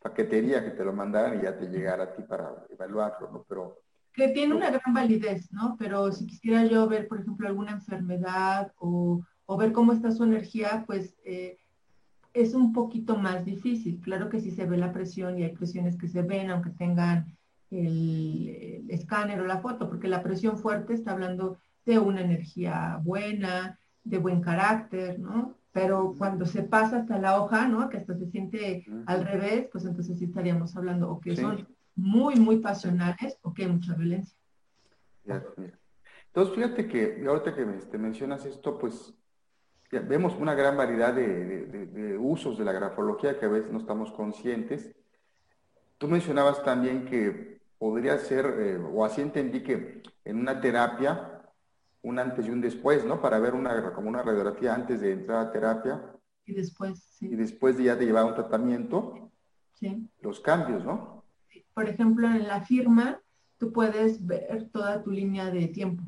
Paquetería, 0.00 0.62
que 0.62 0.70
te 0.70 0.84
lo 0.84 0.92
mandaran 0.92 1.38
y 1.38 1.42
ya 1.42 1.58
te 1.58 1.66
llegara 1.66 2.04
a 2.04 2.12
ti 2.12 2.22
para 2.22 2.66
evaluarlo, 2.70 3.30
¿no? 3.32 3.44
Pero 3.48 3.80
que 4.12 4.28
tiene 4.28 4.54
una 4.54 4.70
gran 4.70 4.94
validez, 4.94 5.52
¿no? 5.52 5.76
Pero 5.78 6.12
si 6.12 6.26
quisiera 6.26 6.64
yo 6.66 6.86
ver, 6.88 7.08
por 7.08 7.20
ejemplo, 7.20 7.48
alguna 7.48 7.72
enfermedad 7.72 8.72
o, 8.78 9.22
o 9.46 9.56
ver 9.56 9.72
cómo 9.72 9.92
está 9.92 10.12
su 10.12 10.22
energía, 10.22 10.84
pues 10.86 11.16
eh, 11.24 11.58
es 12.32 12.54
un 12.54 12.72
poquito 12.72 13.16
más 13.16 13.44
difícil. 13.44 14.00
Claro 14.00 14.28
que 14.28 14.40
si 14.40 14.52
se 14.52 14.66
ve 14.66 14.76
la 14.76 14.92
presión 14.92 15.38
y 15.38 15.44
hay 15.44 15.56
presiones 15.56 15.96
que 15.96 16.08
se 16.08 16.22
ven, 16.22 16.50
aunque 16.50 16.70
tengan 16.70 17.36
el, 17.80 18.84
escáner 18.88 19.40
o 19.40 19.46
la 19.46 19.58
foto, 19.58 19.88
porque 19.88 20.08
la 20.08 20.22
presión 20.22 20.58
fuerte 20.58 20.94
está 20.94 21.12
hablando 21.12 21.58
de 21.84 21.98
una 21.98 22.20
energía 22.20 23.00
buena, 23.02 23.78
de 24.04 24.18
buen 24.18 24.40
carácter, 24.40 25.18
¿no? 25.18 25.54
Pero 25.72 26.14
cuando 26.16 26.46
se 26.46 26.62
pasa 26.62 26.98
hasta 26.98 27.18
la 27.18 27.40
hoja, 27.40 27.66
¿no? 27.66 27.88
Que 27.88 27.96
hasta 27.96 28.16
se 28.16 28.26
siente 28.30 28.86
al 29.06 29.26
revés, 29.26 29.68
pues 29.72 29.84
entonces 29.84 30.18
sí 30.18 30.26
estaríamos 30.26 30.76
hablando 30.76 31.10
o 31.10 31.20
que 31.20 31.36
son 31.36 31.66
muy, 31.96 32.36
muy 32.36 32.58
pasionales 32.58 33.38
o 33.42 33.52
que 33.52 33.64
hay 33.64 33.72
mucha 33.72 33.94
violencia. 33.94 34.36
Entonces, 35.26 36.54
fíjate 36.54 36.86
que 36.86 37.24
ahorita 37.26 37.54
que 37.54 37.64
te 37.64 37.98
mencionas 37.98 38.44
esto, 38.44 38.78
pues 38.78 39.14
vemos 40.00 40.34
una 40.38 40.54
gran 40.54 40.76
variedad 40.76 41.14
de, 41.14 42.16
usos 42.18 42.58
de 42.58 42.64
la 42.64 42.72
grafología 42.72 43.38
que 43.38 43.46
a 43.46 43.48
veces 43.48 43.70
no 43.70 43.78
estamos 43.78 44.12
conscientes. 44.12 44.94
Tú 45.98 46.08
mencionabas 46.08 46.62
también 46.62 47.04
que 47.06 47.60
podría 47.84 48.16
ser, 48.16 48.46
eh, 48.46 48.78
o 48.78 49.04
así 49.04 49.20
entendí 49.20 49.62
que 49.62 50.00
en 50.24 50.38
una 50.38 50.58
terapia, 50.58 51.42
un 52.00 52.18
antes 52.18 52.46
y 52.46 52.50
un 52.50 52.62
después, 52.62 53.04
¿no? 53.04 53.20
Para 53.20 53.38
ver 53.38 53.52
una, 53.52 53.92
como 53.92 54.08
una 54.08 54.22
radiografía 54.22 54.74
antes 54.74 55.02
de 55.02 55.12
entrar 55.12 55.46
a 55.46 55.52
terapia. 55.52 56.02
Y 56.46 56.54
después, 56.54 56.98
sí. 57.02 57.26
Y 57.26 57.36
después 57.36 57.76
de 57.76 57.84
ya 57.84 57.94
de 57.94 58.06
llevar 58.06 58.24
un 58.24 58.32
tratamiento, 58.32 59.30
sí. 59.74 60.08
los 60.22 60.40
cambios, 60.40 60.82
¿no? 60.82 61.24
Por 61.74 61.86
ejemplo, 61.86 62.26
en 62.26 62.48
la 62.48 62.62
firma, 62.62 63.20
tú 63.58 63.70
puedes 63.70 64.24
ver 64.24 64.70
toda 64.72 65.02
tu 65.02 65.10
línea 65.10 65.50
de 65.50 65.68
tiempo. 65.68 66.04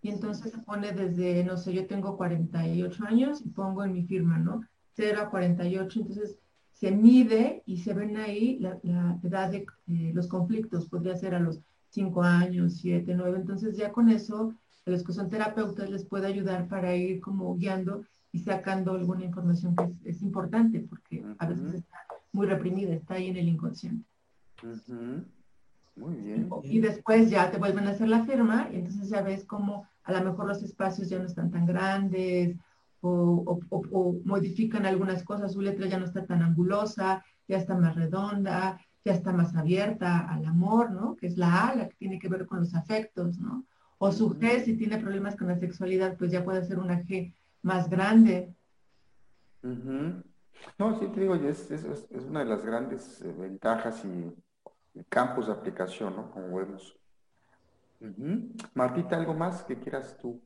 Y 0.00 0.08
entonces 0.08 0.52
se 0.52 0.58
pone 0.58 0.92
desde, 0.92 1.44
no 1.44 1.58
sé, 1.58 1.74
yo 1.74 1.86
tengo 1.86 2.16
48 2.16 3.04
años 3.04 3.42
y 3.44 3.50
pongo 3.50 3.84
en 3.84 3.92
mi 3.92 4.04
firma, 4.04 4.38
¿no? 4.38 4.62
0 4.94 5.20
a 5.20 5.28
48, 5.28 6.00
entonces 6.00 6.38
se 6.78 6.92
mide 6.92 7.62
y 7.66 7.78
se 7.78 7.92
ven 7.92 8.16
ahí 8.16 8.58
la, 8.60 8.78
edad 9.22 9.50
de 9.50 9.66
eh, 9.88 10.12
los 10.14 10.28
conflictos, 10.28 10.88
podría 10.88 11.16
ser 11.16 11.34
a 11.34 11.40
los 11.40 11.60
5 11.90 12.22
años, 12.22 12.78
7, 12.80 13.14
9, 13.16 13.38
entonces 13.38 13.76
ya 13.76 13.90
con 13.90 14.08
eso 14.08 14.54
a 14.86 14.90
los 14.90 15.02
que 15.02 15.12
son 15.12 15.28
terapeutas 15.28 15.90
les 15.90 16.04
puede 16.04 16.28
ayudar 16.28 16.68
para 16.68 16.94
ir 16.94 17.20
como 17.20 17.56
guiando 17.56 18.04
y 18.30 18.38
sacando 18.40 18.92
alguna 18.92 19.24
información 19.24 19.74
que 19.74 20.10
es, 20.10 20.22
importante 20.22 20.80
porque 20.80 21.24
a 21.38 21.46
veces 21.46 21.74
está 21.74 21.98
muy 22.32 22.46
reprimida, 22.46 22.94
está 22.94 23.14
ahí 23.14 23.28
en 23.28 23.38
el 23.38 23.48
inconsciente. 23.48 24.04
Muy 25.96 26.16
bien. 26.16 26.48
Y 26.62 26.78
después 26.78 27.28
ya 27.28 27.50
te 27.50 27.58
vuelven 27.58 27.88
a 27.88 27.90
hacer 27.90 28.08
la 28.08 28.24
firma 28.24 28.68
y 28.72 28.76
entonces 28.76 29.08
ya 29.08 29.22
ves 29.22 29.44
cómo 29.44 29.88
a 30.04 30.12
lo 30.12 30.30
mejor 30.30 30.46
los 30.46 30.62
espacios 30.62 31.08
ya 31.08 31.18
no 31.18 31.26
están 31.26 31.50
tan 31.50 31.66
grandes 31.66 32.56
o, 33.00 34.20
modifican 34.24 34.86
algunas 34.86 35.22
cosas, 35.22 35.52
su 35.52 35.60
letra 35.60 35.86
ya 35.86 35.98
no 35.98 36.06
está 36.06 36.24
tan 36.26 36.42
angulosa, 36.42 37.24
ya 37.46 37.56
está 37.56 37.76
más 37.76 37.94
redonda, 37.94 38.80
ya 39.04 39.12
está 39.12 39.32
más 39.32 39.54
abierta 39.56 40.28
al 40.28 40.44
amor, 40.44 40.90
¿no? 40.90 41.16
Que 41.16 41.26
es 41.26 41.36
la 41.36 41.68
A, 41.68 41.74
la 41.74 41.88
que 41.88 41.96
tiene 41.96 42.18
que 42.18 42.28
ver 42.28 42.46
con 42.46 42.60
los 42.60 42.74
afectos, 42.74 43.38
¿no? 43.38 43.64
O 43.98 44.12
su 44.12 44.30
G, 44.30 44.64
si 44.64 44.76
tiene 44.76 44.98
problemas 44.98 45.36
con 45.36 45.48
la 45.48 45.56
sexualidad, 45.56 46.16
pues 46.16 46.30
ya 46.30 46.44
puede 46.44 46.64
ser 46.64 46.78
una 46.78 47.02
G 47.02 47.34
más 47.62 47.88
grande. 47.88 48.54
No, 49.62 50.98
sí 50.98 51.06
te 51.08 51.20
digo, 51.20 51.34
es, 51.34 51.70
es, 51.70 51.84
es, 51.84 52.24
una 52.24 52.40
de 52.40 52.46
las 52.46 52.64
grandes 52.64 53.22
eh, 53.22 53.32
ventajas 53.36 54.04
y 54.04 55.04
campos 55.08 55.46
de 55.46 55.52
aplicación, 55.52 56.16
¿no? 56.16 56.30
Como 56.30 56.56
vemos. 56.56 56.96
Martita, 58.74 59.16
¿algo 59.16 59.34
más 59.34 59.62
que 59.64 59.78
quieras 59.78 60.16
tú? 60.18 60.40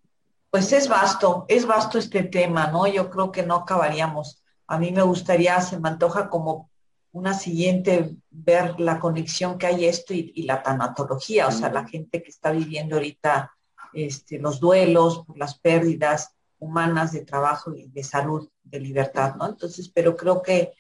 Pues 0.53 0.71
es 0.75 0.87
vasto, 0.87 1.47
es 1.49 1.65
vasto 1.65 1.99
este 1.99 2.25
tema, 2.25 2.67
¿no? 2.67 2.87
Yo 2.87 3.09
creo 3.09 3.33
que 3.33 3.43
no 3.43 3.55
acabaríamos. 3.55 4.45
A 4.67 4.79
mí 4.79 4.93
me 4.93 5.01
gustaría, 5.01 5.59
se 5.63 5.81
me 5.81 5.89
antoja 5.89 6.29
como 6.29 6.71
una 7.11 7.33
siguiente 7.33 8.15
ver 8.29 8.79
la 8.79 9.01
conexión 9.01 9.57
que 9.57 9.69
hay 9.69 9.87
esto 9.87 10.13
y, 10.13 10.43
la 10.43 10.63
tanatología, 10.63 11.49
o 11.49 11.53
sea, 11.53 11.73
la 11.73 11.89
gente 11.89 12.23
que 12.23 12.29
está 12.29 12.53
viviendo 12.53 12.97
ahorita 12.97 13.51
este, 13.95 14.39
los 14.39 14.61
duelos 14.61 15.25
por 15.25 15.39
las 15.39 15.59
pérdidas 15.59 16.37
humanas 16.59 17.13
de 17.13 17.25
trabajo 17.25 17.75
y 17.75 17.89
de 17.89 18.05
salud, 18.05 18.47
de 18.63 18.79
libertad, 18.79 19.37
¿no? 19.37 19.49
Entonces, 19.49 19.89
pero 19.89 20.15
creo 20.15 20.43
que 20.43 20.75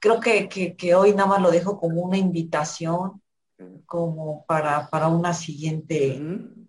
creo 0.00 0.20
que, 0.20 0.48
que, 0.74 0.94
hoy 0.94 1.12
nada 1.12 1.28
más 1.28 1.42
lo 1.42 1.50
dejo 1.50 1.78
como 1.78 2.00
una 2.00 2.16
invitación, 2.16 3.20
como 3.84 4.46
para, 4.46 4.88
para 4.88 5.08
una 5.08 5.34
siguiente 5.34 6.14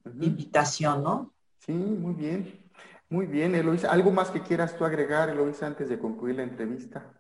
invitación, 0.04 1.04
¿no? 1.04 1.34
Sí, 1.60 1.74
muy 1.74 2.13
bien. 2.13 2.60
Muy 3.10 3.26
bien, 3.26 3.56
Eloisa. 3.56 3.91
¿Algo 3.91 4.12
más 4.12 4.30
que 4.30 4.41
quieras 4.41 4.78
tú 4.78 4.86
agregar, 4.86 5.30
Eloisa, 5.30 5.67
antes 5.67 5.89
de 5.89 6.00
concluir 6.00 6.36
la 6.36 6.43
entrevista? 6.43 7.13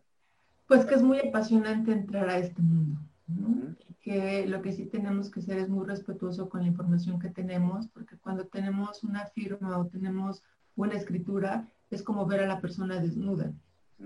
Pues 0.67 0.85
que 0.85 0.95
es 0.95 1.01
muy 1.01 1.19
apasionante 1.19 1.91
entrar 1.91 2.29
a 2.29 2.37
este 2.37 2.61
mundo, 2.61 2.99
¿no? 3.27 3.75
Que 4.01 4.45
lo 4.45 4.61
que 4.61 4.71
sí 4.71 4.85
tenemos 4.85 5.31
que 5.31 5.41
ser 5.41 5.57
es 5.57 5.69
muy 5.69 5.85
respetuoso 5.85 6.47
con 6.47 6.61
la 6.61 6.67
información 6.67 7.19
que 7.19 7.29
tenemos, 7.29 7.87
porque 7.87 8.17
cuando 8.17 8.45
tenemos 8.45 9.03
una 9.03 9.25
firma 9.27 9.77
o 9.79 9.87
tenemos 9.87 10.43
una 10.75 10.93
escritura, 10.93 11.67
es 11.89 12.03
como 12.03 12.25
ver 12.27 12.41
a 12.41 12.47
la 12.47 12.61
persona 12.61 12.99
desnuda. 12.99 13.51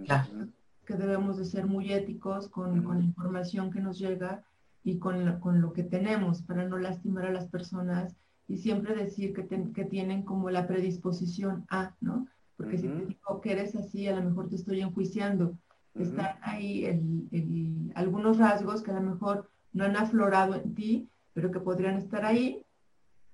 Claro 0.06 0.48
que 0.86 0.96
debemos 0.96 1.38
de 1.38 1.46
ser 1.46 1.66
muy 1.66 1.94
éticos 1.94 2.50
con, 2.50 2.84
la 2.86 3.04
información 3.04 3.72
que 3.72 3.80
nos 3.80 3.98
llega 3.98 4.44
y 4.84 5.00
con, 5.00 5.40
con, 5.40 5.62
lo 5.62 5.72
que 5.74 5.84
tenemos 5.84 6.42
para 6.42 6.68
no 6.68 6.78
lastimar 6.78 7.26
a 7.26 7.32
las 7.32 7.48
personas 7.48 8.16
y 8.48 8.58
siempre 8.58 8.96
decir 8.96 9.34
que, 9.34 9.48
que 9.74 9.86
tienen 9.86 10.24
como 10.24 10.50
la 10.50 10.68
predisposición 10.68 11.66
a, 11.70 11.96
¿no? 12.02 12.28
Porque 12.58 12.78
si 12.78 12.88
te 12.88 13.06
digo 13.06 13.42
que 13.42 13.52
eres 13.52 13.76
así, 13.76 14.08
a 14.08 14.16
lo 14.16 14.24
mejor 14.24 14.50
te 14.50 14.56
estoy 14.56 14.82
enjuiciando. 14.82 15.58
Están 15.96 16.38
ahí 16.42 16.86
el, 16.86 17.92
algunos 17.96 18.38
rasgos 18.38 18.82
que 18.82 18.92
a 18.92 18.96
lo 18.96 19.02
mejor 19.02 19.50
no 19.74 19.84
han 19.84 19.96
aflorado 19.96 20.56
en 20.56 20.74
ti, 20.74 21.10
pero 21.34 21.52
que 21.52 21.60
podrían 21.60 21.98
estar 21.98 22.26
ahí, 22.26 22.66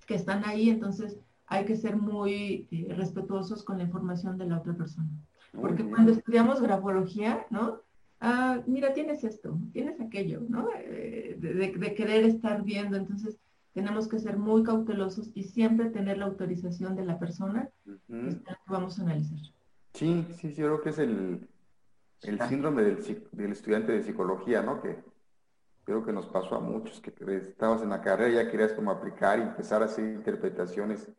que 0.05 0.15
están 0.15 0.43
ahí, 0.45 0.69
entonces 0.69 1.17
hay 1.47 1.65
que 1.65 1.75
ser 1.75 1.95
muy 1.97 2.67
eh, 2.71 2.93
respetuosos 2.95 3.63
con 3.63 3.77
la 3.77 3.83
información 3.83 4.37
de 4.37 4.45
la 4.45 4.59
otra 4.59 4.73
persona. 4.73 5.09
Porque 5.51 5.83
cuando 5.83 6.11
estudiamos 6.11 6.61
grafología, 6.61 7.45
¿no? 7.49 7.81
Ah, 8.21 8.61
mira, 8.67 8.93
tienes 8.93 9.23
esto, 9.23 9.57
tienes 9.71 9.99
aquello, 9.99 10.41
¿no? 10.47 10.69
Eh, 10.75 11.37
de, 11.39 11.93
querer 11.93 12.25
estar 12.25 12.63
viendo, 12.63 12.97
entonces 12.97 13.39
tenemos 13.79 14.09
que 14.09 14.19
ser 14.19 14.37
muy 14.37 14.63
cautelosos 14.63 15.31
y 15.33 15.43
siempre 15.43 15.89
tener 15.89 16.17
la 16.17 16.25
autorización 16.25 16.97
de 16.97 17.05
la 17.05 17.17
persona 17.17 17.69
que 17.85 18.41
vamos 18.67 18.99
a 18.99 19.03
analizar. 19.03 19.39
Sí, 19.93 20.27
sí, 20.33 20.53
yo 20.53 20.65
creo 20.65 20.81
que 20.81 20.89
es 20.89 20.99
el, 20.99 21.47
el 22.23 22.41
síndrome 22.41 22.83
del, 22.83 23.27
del, 23.31 23.51
estudiante 23.53 23.93
de 23.93 24.03
psicología, 24.03 24.61
¿no? 24.61 24.81
Que 24.81 24.99
creo 25.85 26.05
que 26.05 26.11
nos 26.11 26.27
pasó 26.27 26.55
a 26.55 26.59
muchos, 26.59 26.99
que 26.99 27.13
estabas 27.37 27.81
en 27.81 27.89
la 27.89 28.01
carrera 28.01 28.29
y 28.29 28.35
ya 28.35 28.51
querías 28.51 28.73
como 28.73 28.91
aplicar 28.91 29.39
y 29.39 29.43
empezar 29.43 29.81
a 29.81 29.85
hacer 29.85 30.03
interpretaciones 30.13 31.09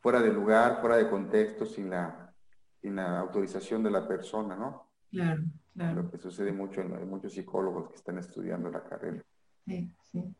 fuera 0.00 0.20
de 0.20 0.32
lugar, 0.32 0.80
fuera 0.80 0.96
de 0.96 1.08
contexto, 1.08 1.64
sin 1.64 1.90
la, 1.90 2.34
sin 2.82 2.96
la 2.96 3.20
autorización 3.20 3.84
de 3.84 3.90
la 3.92 4.08
persona, 4.08 4.56
¿no? 4.56 4.88
Claro, 5.12 5.42
claro. 5.74 6.02
Lo 6.02 6.10
que 6.10 6.18
sucede 6.18 6.52
mucho 6.52 6.80
en, 6.80 7.08
muchos 7.08 7.34
psicólogos 7.34 7.88
que 7.88 7.96
están 7.96 8.18
estudiando 8.18 8.68
la 8.68 8.82
carrera. 8.82 9.22
Sí, 9.64 9.94
sí. 10.02 10.34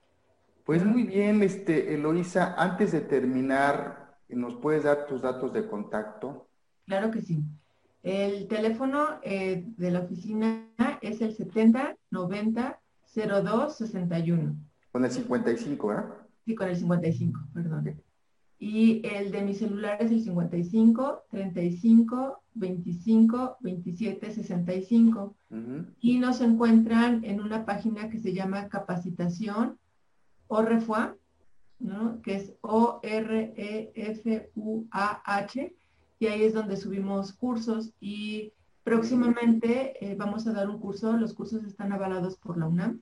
Pues 0.64 0.84
muy 0.84 1.04
bien, 1.04 1.42
este, 1.42 1.94
Eloisa, 1.94 2.54
antes 2.56 2.92
de 2.92 3.00
terminar, 3.00 4.16
¿nos 4.28 4.54
puedes 4.56 4.84
dar 4.84 5.06
tus 5.06 5.22
datos 5.22 5.52
de 5.52 5.66
contacto? 5.66 6.48
Claro 6.86 7.10
que 7.10 7.22
sí. 7.22 7.42
El 8.02 8.48
teléfono 8.48 9.20
eh, 9.22 9.64
de 9.76 9.90
la 9.90 10.00
oficina 10.00 10.66
es 11.02 11.20
el 11.20 11.34
70 11.34 11.96
90 12.10 12.80
02 13.14 13.76
61. 13.76 14.56
Con 14.92 15.04
el 15.04 15.10
55, 15.10 15.86
¿verdad? 15.86 16.14
Sí, 16.44 16.54
con 16.54 16.68
el 16.68 16.76
55, 16.76 17.40
perdón. 17.52 18.00
Y 18.58 19.06
el 19.06 19.30
de 19.32 19.42
mi 19.42 19.54
celular 19.54 20.02
es 20.02 20.10
el 20.10 20.22
55 20.22 21.24
35 21.30 22.42
25 22.54 23.56
27 23.60 24.30
65. 24.30 25.34
Y 26.00 26.18
nos 26.18 26.40
encuentran 26.40 27.24
en 27.24 27.40
una 27.40 27.64
página 27.64 28.08
que 28.10 28.18
se 28.18 28.32
llama 28.32 28.68
Capacitación 28.68 29.78
o 30.50 30.62
¿no? 31.78 32.20
que 32.22 32.34
es 32.34 32.52
O-R-E-F-U-A-H 32.60 33.04
y 36.18 36.26
ahí 36.26 36.42
es 36.42 36.52
donde 36.52 36.76
subimos 36.76 37.32
cursos 37.32 37.92
y 38.00 38.52
próximamente 38.82 39.94
eh, 40.04 40.16
vamos 40.16 40.46
a 40.46 40.52
dar 40.52 40.68
un 40.68 40.78
curso, 40.78 41.16
los 41.16 41.32
cursos 41.34 41.64
están 41.64 41.92
avalados 41.92 42.36
por 42.36 42.58
la 42.58 42.66
UNAM, 42.66 43.00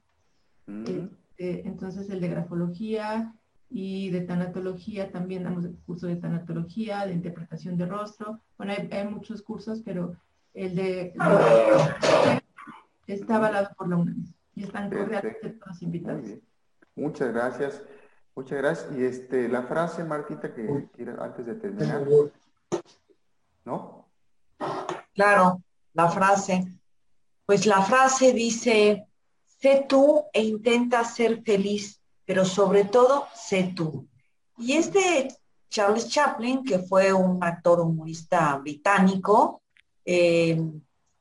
mm. 0.66 0.84
este, 0.84 1.66
entonces 1.66 2.08
el 2.10 2.20
de 2.20 2.28
grafología 2.28 3.34
y 3.70 4.10
de 4.10 4.20
tanatología, 4.20 5.10
también 5.10 5.44
damos 5.44 5.64
el 5.64 5.74
curso 5.86 6.06
de 6.06 6.16
tanatología, 6.16 7.06
de 7.06 7.14
interpretación 7.14 7.78
de 7.78 7.86
rostro, 7.86 8.40
bueno, 8.58 8.74
hay, 8.90 9.08
muchos 9.08 9.42
cursos, 9.42 9.80
pero 9.82 10.14
el 10.52 10.76
de 10.76 11.14
está 13.06 13.36
avalado 13.36 13.70
por 13.76 13.88
la 13.88 13.96
UNAM 13.96 14.26
y 14.54 14.64
están 14.64 14.90
cordialmente 14.90 15.50
todos 15.50 15.82
invitados. 15.82 16.38
Muchas 16.98 17.32
gracias. 17.32 17.82
Muchas 18.34 18.58
gracias. 18.58 18.96
Y 18.96 19.04
este, 19.04 19.48
la 19.48 19.62
frase, 19.62 20.04
Martita, 20.04 20.52
que 20.52 20.68
antes 21.18 21.46
de 21.46 21.54
terminar. 21.54 22.06
¿no? 23.64 24.08
Claro, 25.14 25.62
la 25.94 26.08
frase. 26.08 26.66
Pues 27.46 27.66
la 27.66 27.82
frase 27.82 28.32
dice, 28.32 29.06
sé 29.46 29.86
tú 29.88 30.24
e 30.32 30.42
intenta 30.42 31.04
ser 31.04 31.42
feliz, 31.42 32.00
pero 32.24 32.44
sobre 32.44 32.84
todo 32.84 33.26
sé 33.34 33.72
tú. 33.74 34.06
Y 34.58 34.74
este 34.74 35.28
Charles 35.70 36.08
Chaplin, 36.08 36.64
que 36.64 36.78
fue 36.78 37.12
un 37.12 37.42
actor 37.42 37.80
humorista 37.80 38.56
británico, 38.56 39.62
eh, 40.04 40.60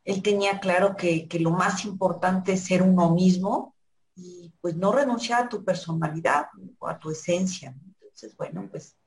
él 0.03 0.21
tenía 0.21 0.59
claro 0.59 0.95
que, 0.95 1.27
lo 1.39 1.51
más 1.51 1.83
importante 1.85 2.53
es 2.53 2.63
ser 2.63 2.81
uno 2.81 3.13
mismo 3.13 3.75
y 4.17 4.51
pues 4.59 4.75
no 4.75 4.91
renunciar 4.91 5.45
a 5.45 5.49
tu 5.49 5.63
personalidad 5.63 6.47
o 6.79 6.87
a 6.87 6.97
tu 6.97 7.11
esencia. 7.11 7.73
Entonces, 8.01 8.35
bueno, 8.35 8.67
pues 8.69 8.97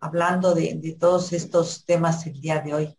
hablando 0.00 0.54
de, 0.54 0.96
todos 0.98 1.32
estos 1.32 1.86
temas 1.86 2.26
el 2.26 2.40
día 2.40 2.60
de 2.60 2.74
hoy. 2.74 2.98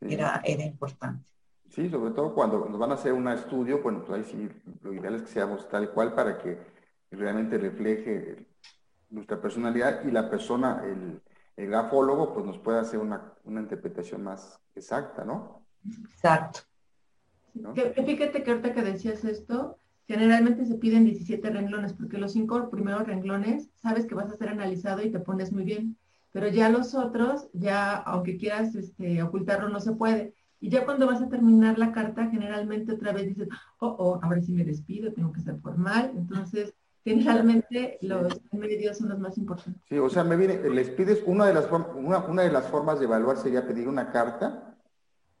Era, 0.00 0.42
era 0.44 0.62
importante. 0.64 1.26
Sí, 1.70 1.88
sobre 1.88 2.12
todo 2.12 2.34
cuando 2.34 2.68
nos 2.68 2.78
van 2.78 2.90
a 2.90 2.94
hacer 2.94 3.14
un 3.14 3.26
estudio, 3.28 3.82
bueno, 3.82 4.04
pues 4.04 4.18
ahí 4.18 4.30
sí, 4.30 4.48
lo 4.82 4.92
ideal 4.92 5.14
es 5.14 5.22
que 5.22 5.28
seamos 5.28 5.66
tal 5.68 5.90
cual 5.90 6.14
para 6.14 6.36
que 6.38 6.58
realmente 7.10 7.56
refleje 7.56 8.46
nuestra 9.08 9.40
personalidad 9.40 10.04
y 10.04 10.10
la 10.10 10.28
persona, 10.28 10.82
el, 10.84 11.22
grafólogo, 11.56 12.34
pues 12.34 12.44
nos 12.44 12.58
pueda 12.58 12.80
hacer 12.80 13.00
una, 13.00 13.32
interpretación 13.46 14.22
más 14.22 14.60
exacta, 14.74 15.24
¿no? 15.24 15.64
Exacto. 16.10 16.60
fíjate 17.54 18.42
que 18.42 18.50
ahorita 18.50 18.74
que 18.74 18.82
decías 18.82 19.24
esto, 19.24 19.78
generalmente 20.06 20.66
se 20.66 20.74
piden 20.74 21.04
17 21.04 21.50
renglones, 21.50 21.92
porque 21.92 22.18
los 22.18 22.32
cinco 22.32 22.70
primeros 22.70 23.06
renglones 23.06 23.68
sabes 23.74 24.06
que 24.06 24.14
vas 24.14 24.30
a 24.30 24.36
ser 24.36 24.48
analizado 24.48 25.02
y 25.02 25.10
te 25.10 25.20
pones 25.20 25.52
muy 25.52 25.64
bien 25.64 25.96
pero 26.34 26.48
ya 26.48 26.68
los 26.68 26.96
otros, 26.96 27.46
ya 27.52 27.94
aunque 27.94 28.36
quieras 28.36 28.74
este, 28.74 29.22
ocultarlo, 29.22 29.68
no 29.68 29.78
se 29.78 29.92
puede. 29.92 30.34
Y 30.60 30.68
ya 30.68 30.84
cuando 30.84 31.06
vas 31.06 31.22
a 31.22 31.28
terminar 31.28 31.78
la 31.78 31.92
carta, 31.92 32.28
generalmente 32.28 32.90
otra 32.90 33.12
vez 33.12 33.28
dices, 33.28 33.48
oh, 33.78 33.94
oh, 34.00 34.20
ahora 34.20 34.40
sí 34.42 34.52
me 34.52 34.64
despido, 34.64 35.12
tengo 35.12 35.30
que 35.30 35.42
ser 35.42 35.60
formal. 35.60 36.10
Entonces, 36.16 36.74
generalmente 37.04 37.98
los 38.00 38.40
medios 38.50 38.98
son 38.98 39.10
los 39.10 39.20
más 39.20 39.38
importantes. 39.38 39.80
Sí, 39.88 39.96
o 39.96 40.10
sea, 40.10 40.24
me 40.24 40.36
viene, 40.36 40.58
les 40.70 40.90
pides, 40.90 41.22
una 41.24 41.46
de 41.46 41.54
las, 41.54 41.70
una, 41.70 42.18
una 42.24 42.42
de 42.42 42.50
las 42.50 42.66
formas 42.66 42.98
de 42.98 43.04
evaluar 43.04 43.36
sería 43.36 43.64
pedir 43.64 43.86
una 43.86 44.10
carta. 44.10 44.76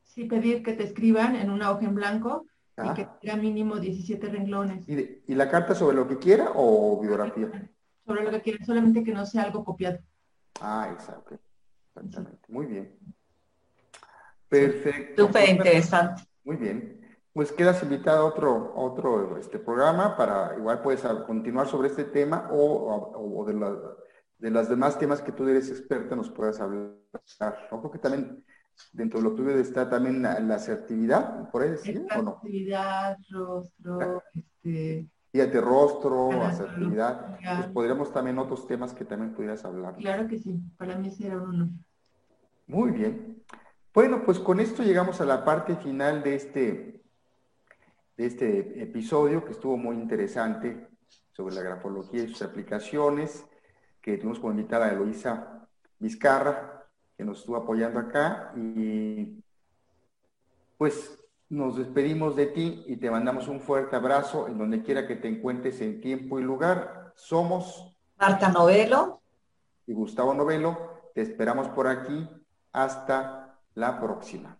Sí, 0.04 0.26
pedir 0.26 0.62
que 0.62 0.74
te 0.74 0.84
escriban 0.84 1.34
en 1.34 1.50
una 1.50 1.72
hoja 1.72 1.86
en 1.86 1.96
blanco 1.96 2.46
y 2.76 2.94
que 2.94 3.08
tenga 3.20 3.36
mínimo 3.36 3.76
17 3.76 4.28
renglones. 4.28 4.88
¿Y, 4.88 5.22
¿Y, 5.26 5.34
la 5.34 5.48
carta 5.48 5.74
sobre 5.74 5.96
lo 5.96 6.08
que 6.08 6.18
quiera 6.18 6.50
o 6.54 7.00
biografía? 7.00 7.70
Sobre 8.04 8.24
lo 8.24 8.30
que 8.30 8.42
quiera, 8.42 8.64
solamente 8.64 9.04
que 9.04 9.12
no 9.12 9.24
sea 9.26 9.44
algo 9.44 9.64
copiado. 9.64 9.98
Ah, 10.60 10.88
exacto. 10.92 11.38
Exactamente. 11.88 12.40
Muy 12.48 12.66
bien. 12.66 12.98
Perfecto. 14.48 15.26
Súper 15.26 15.48
interesante. 15.48 16.22
Muy 16.44 16.56
bien. 16.56 17.00
Pues 17.32 17.52
quedas 17.52 17.82
invitada 17.82 18.20
a 18.20 18.24
otro, 18.24 18.74
otro 18.76 19.36
este, 19.38 19.58
programa 19.58 20.16
para 20.16 20.56
igual 20.56 20.82
puedes 20.82 21.02
continuar 21.26 21.66
sobre 21.66 21.88
este 21.88 22.04
tema 22.04 22.48
o, 22.52 23.44
de, 23.46 23.54
la, 23.54 23.76
de 24.38 24.50
los 24.50 24.68
demás 24.68 24.98
temas 24.98 25.20
que 25.20 25.32
tú 25.32 25.48
eres 25.48 25.68
experta 25.68 26.14
nos 26.14 26.30
puedas 26.30 26.60
hablar. 26.60 26.94
Creo 27.68 27.90
que 27.90 27.98
también 27.98 28.44
dentro 28.92 29.20
de 29.20 29.24
lo 29.24 29.34
tuyo 29.34 29.50
está 29.50 29.88
también 29.88 30.22
la, 30.22 30.54
asertividad, 30.54 31.50
por 31.50 31.62
ahí 31.62 31.70
decir, 31.70 32.06
¿o 32.16 32.22
no? 32.22 32.30
Asertividad, 32.30 33.18
rostro, 33.30 34.22
este, 34.34 35.08
Fíjate, 35.34 35.60
rostro, 35.60 36.44
asertividad. 36.44 37.36
Pues 37.40 37.66
podríamos 37.72 38.12
también 38.12 38.38
otros 38.38 38.68
temas 38.68 38.94
que 38.94 39.04
también 39.04 39.34
pudieras 39.34 39.64
hablar. 39.64 39.96
Claro 39.96 40.28
que 40.28 40.38
sí, 40.38 40.60
para 40.78 40.96
mí 40.96 41.10
será 41.10 41.38
uno. 41.38 41.70
Muy 42.68 42.92
bien. 42.92 43.42
Bueno, 43.92 44.22
pues 44.24 44.38
con 44.38 44.60
esto 44.60 44.84
llegamos 44.84 45.20
a 45.20 45.24
la 45.24 45.44
parte 45.44 45.74
final 45.74 46.22
de 46.22 46.36
este, 46.36 47.02
de 48.16 48.26
este 48.26 48.80
episodio 48.80 49.44
que 49.44 49.50
estuvo 49.50 49.76
muy 49.76 49.96
interesante 49.96 50.88
sobre 51.32 51.56
la 51.56 51.62
grafología 51.62 52.22
y 52.22 52.28
sus 52.28 52.42
aplicaciones, 52.42 53.44
que 54.00 54.18
tuvimos 54.18 54.38
como 54.38 54.52
invitada 54.52 54.86
a 54.86 54.92
Eloisa 54.92 55.68
Vizcarra, 55.98 56.73
que 57.16 57.24
nos 57.24 57.40
estuvo 57.40 57.56
apoyando 57.56 58.00
acá. 58.00 58.52
Y 58.56 59.42
pues 60.76 61.18
nos 61.48 61.76
despedimos 61.76 62.36
de 62.36 62.46
ti 62.46 62.84
y 62.86 62.96
te 62.96 63.10
mandamos 63.10 63.48
un 63.48 63.60
fuerte 63.60 63.96
abrazo 63.96 64.48
en 64.48 64.58
donde 64.58 64.82
quiera 64.82 65.06
que 65.06 65.16
te 65.16 65.28
encuentres 65.28 65.80
en 65.80 66.00
tiempo 66.00 66.38
y 66.38 66.42
lugar. 66.42 67.12
Somos 67.14 67.96
Marta 68.18 68.48
Novelo 68.48 69.20
y 69.86 69.92
Gustavo 69.92 70.34
Novelo. 70.34 71.10
Te 71.14 71.22
esperamos 71.22 71.68
por 71.68 71.86
aquí. 71.86 72.28
Hasta 72.72 73.60
la 73.74 74.00
próxima. 74.00 74.58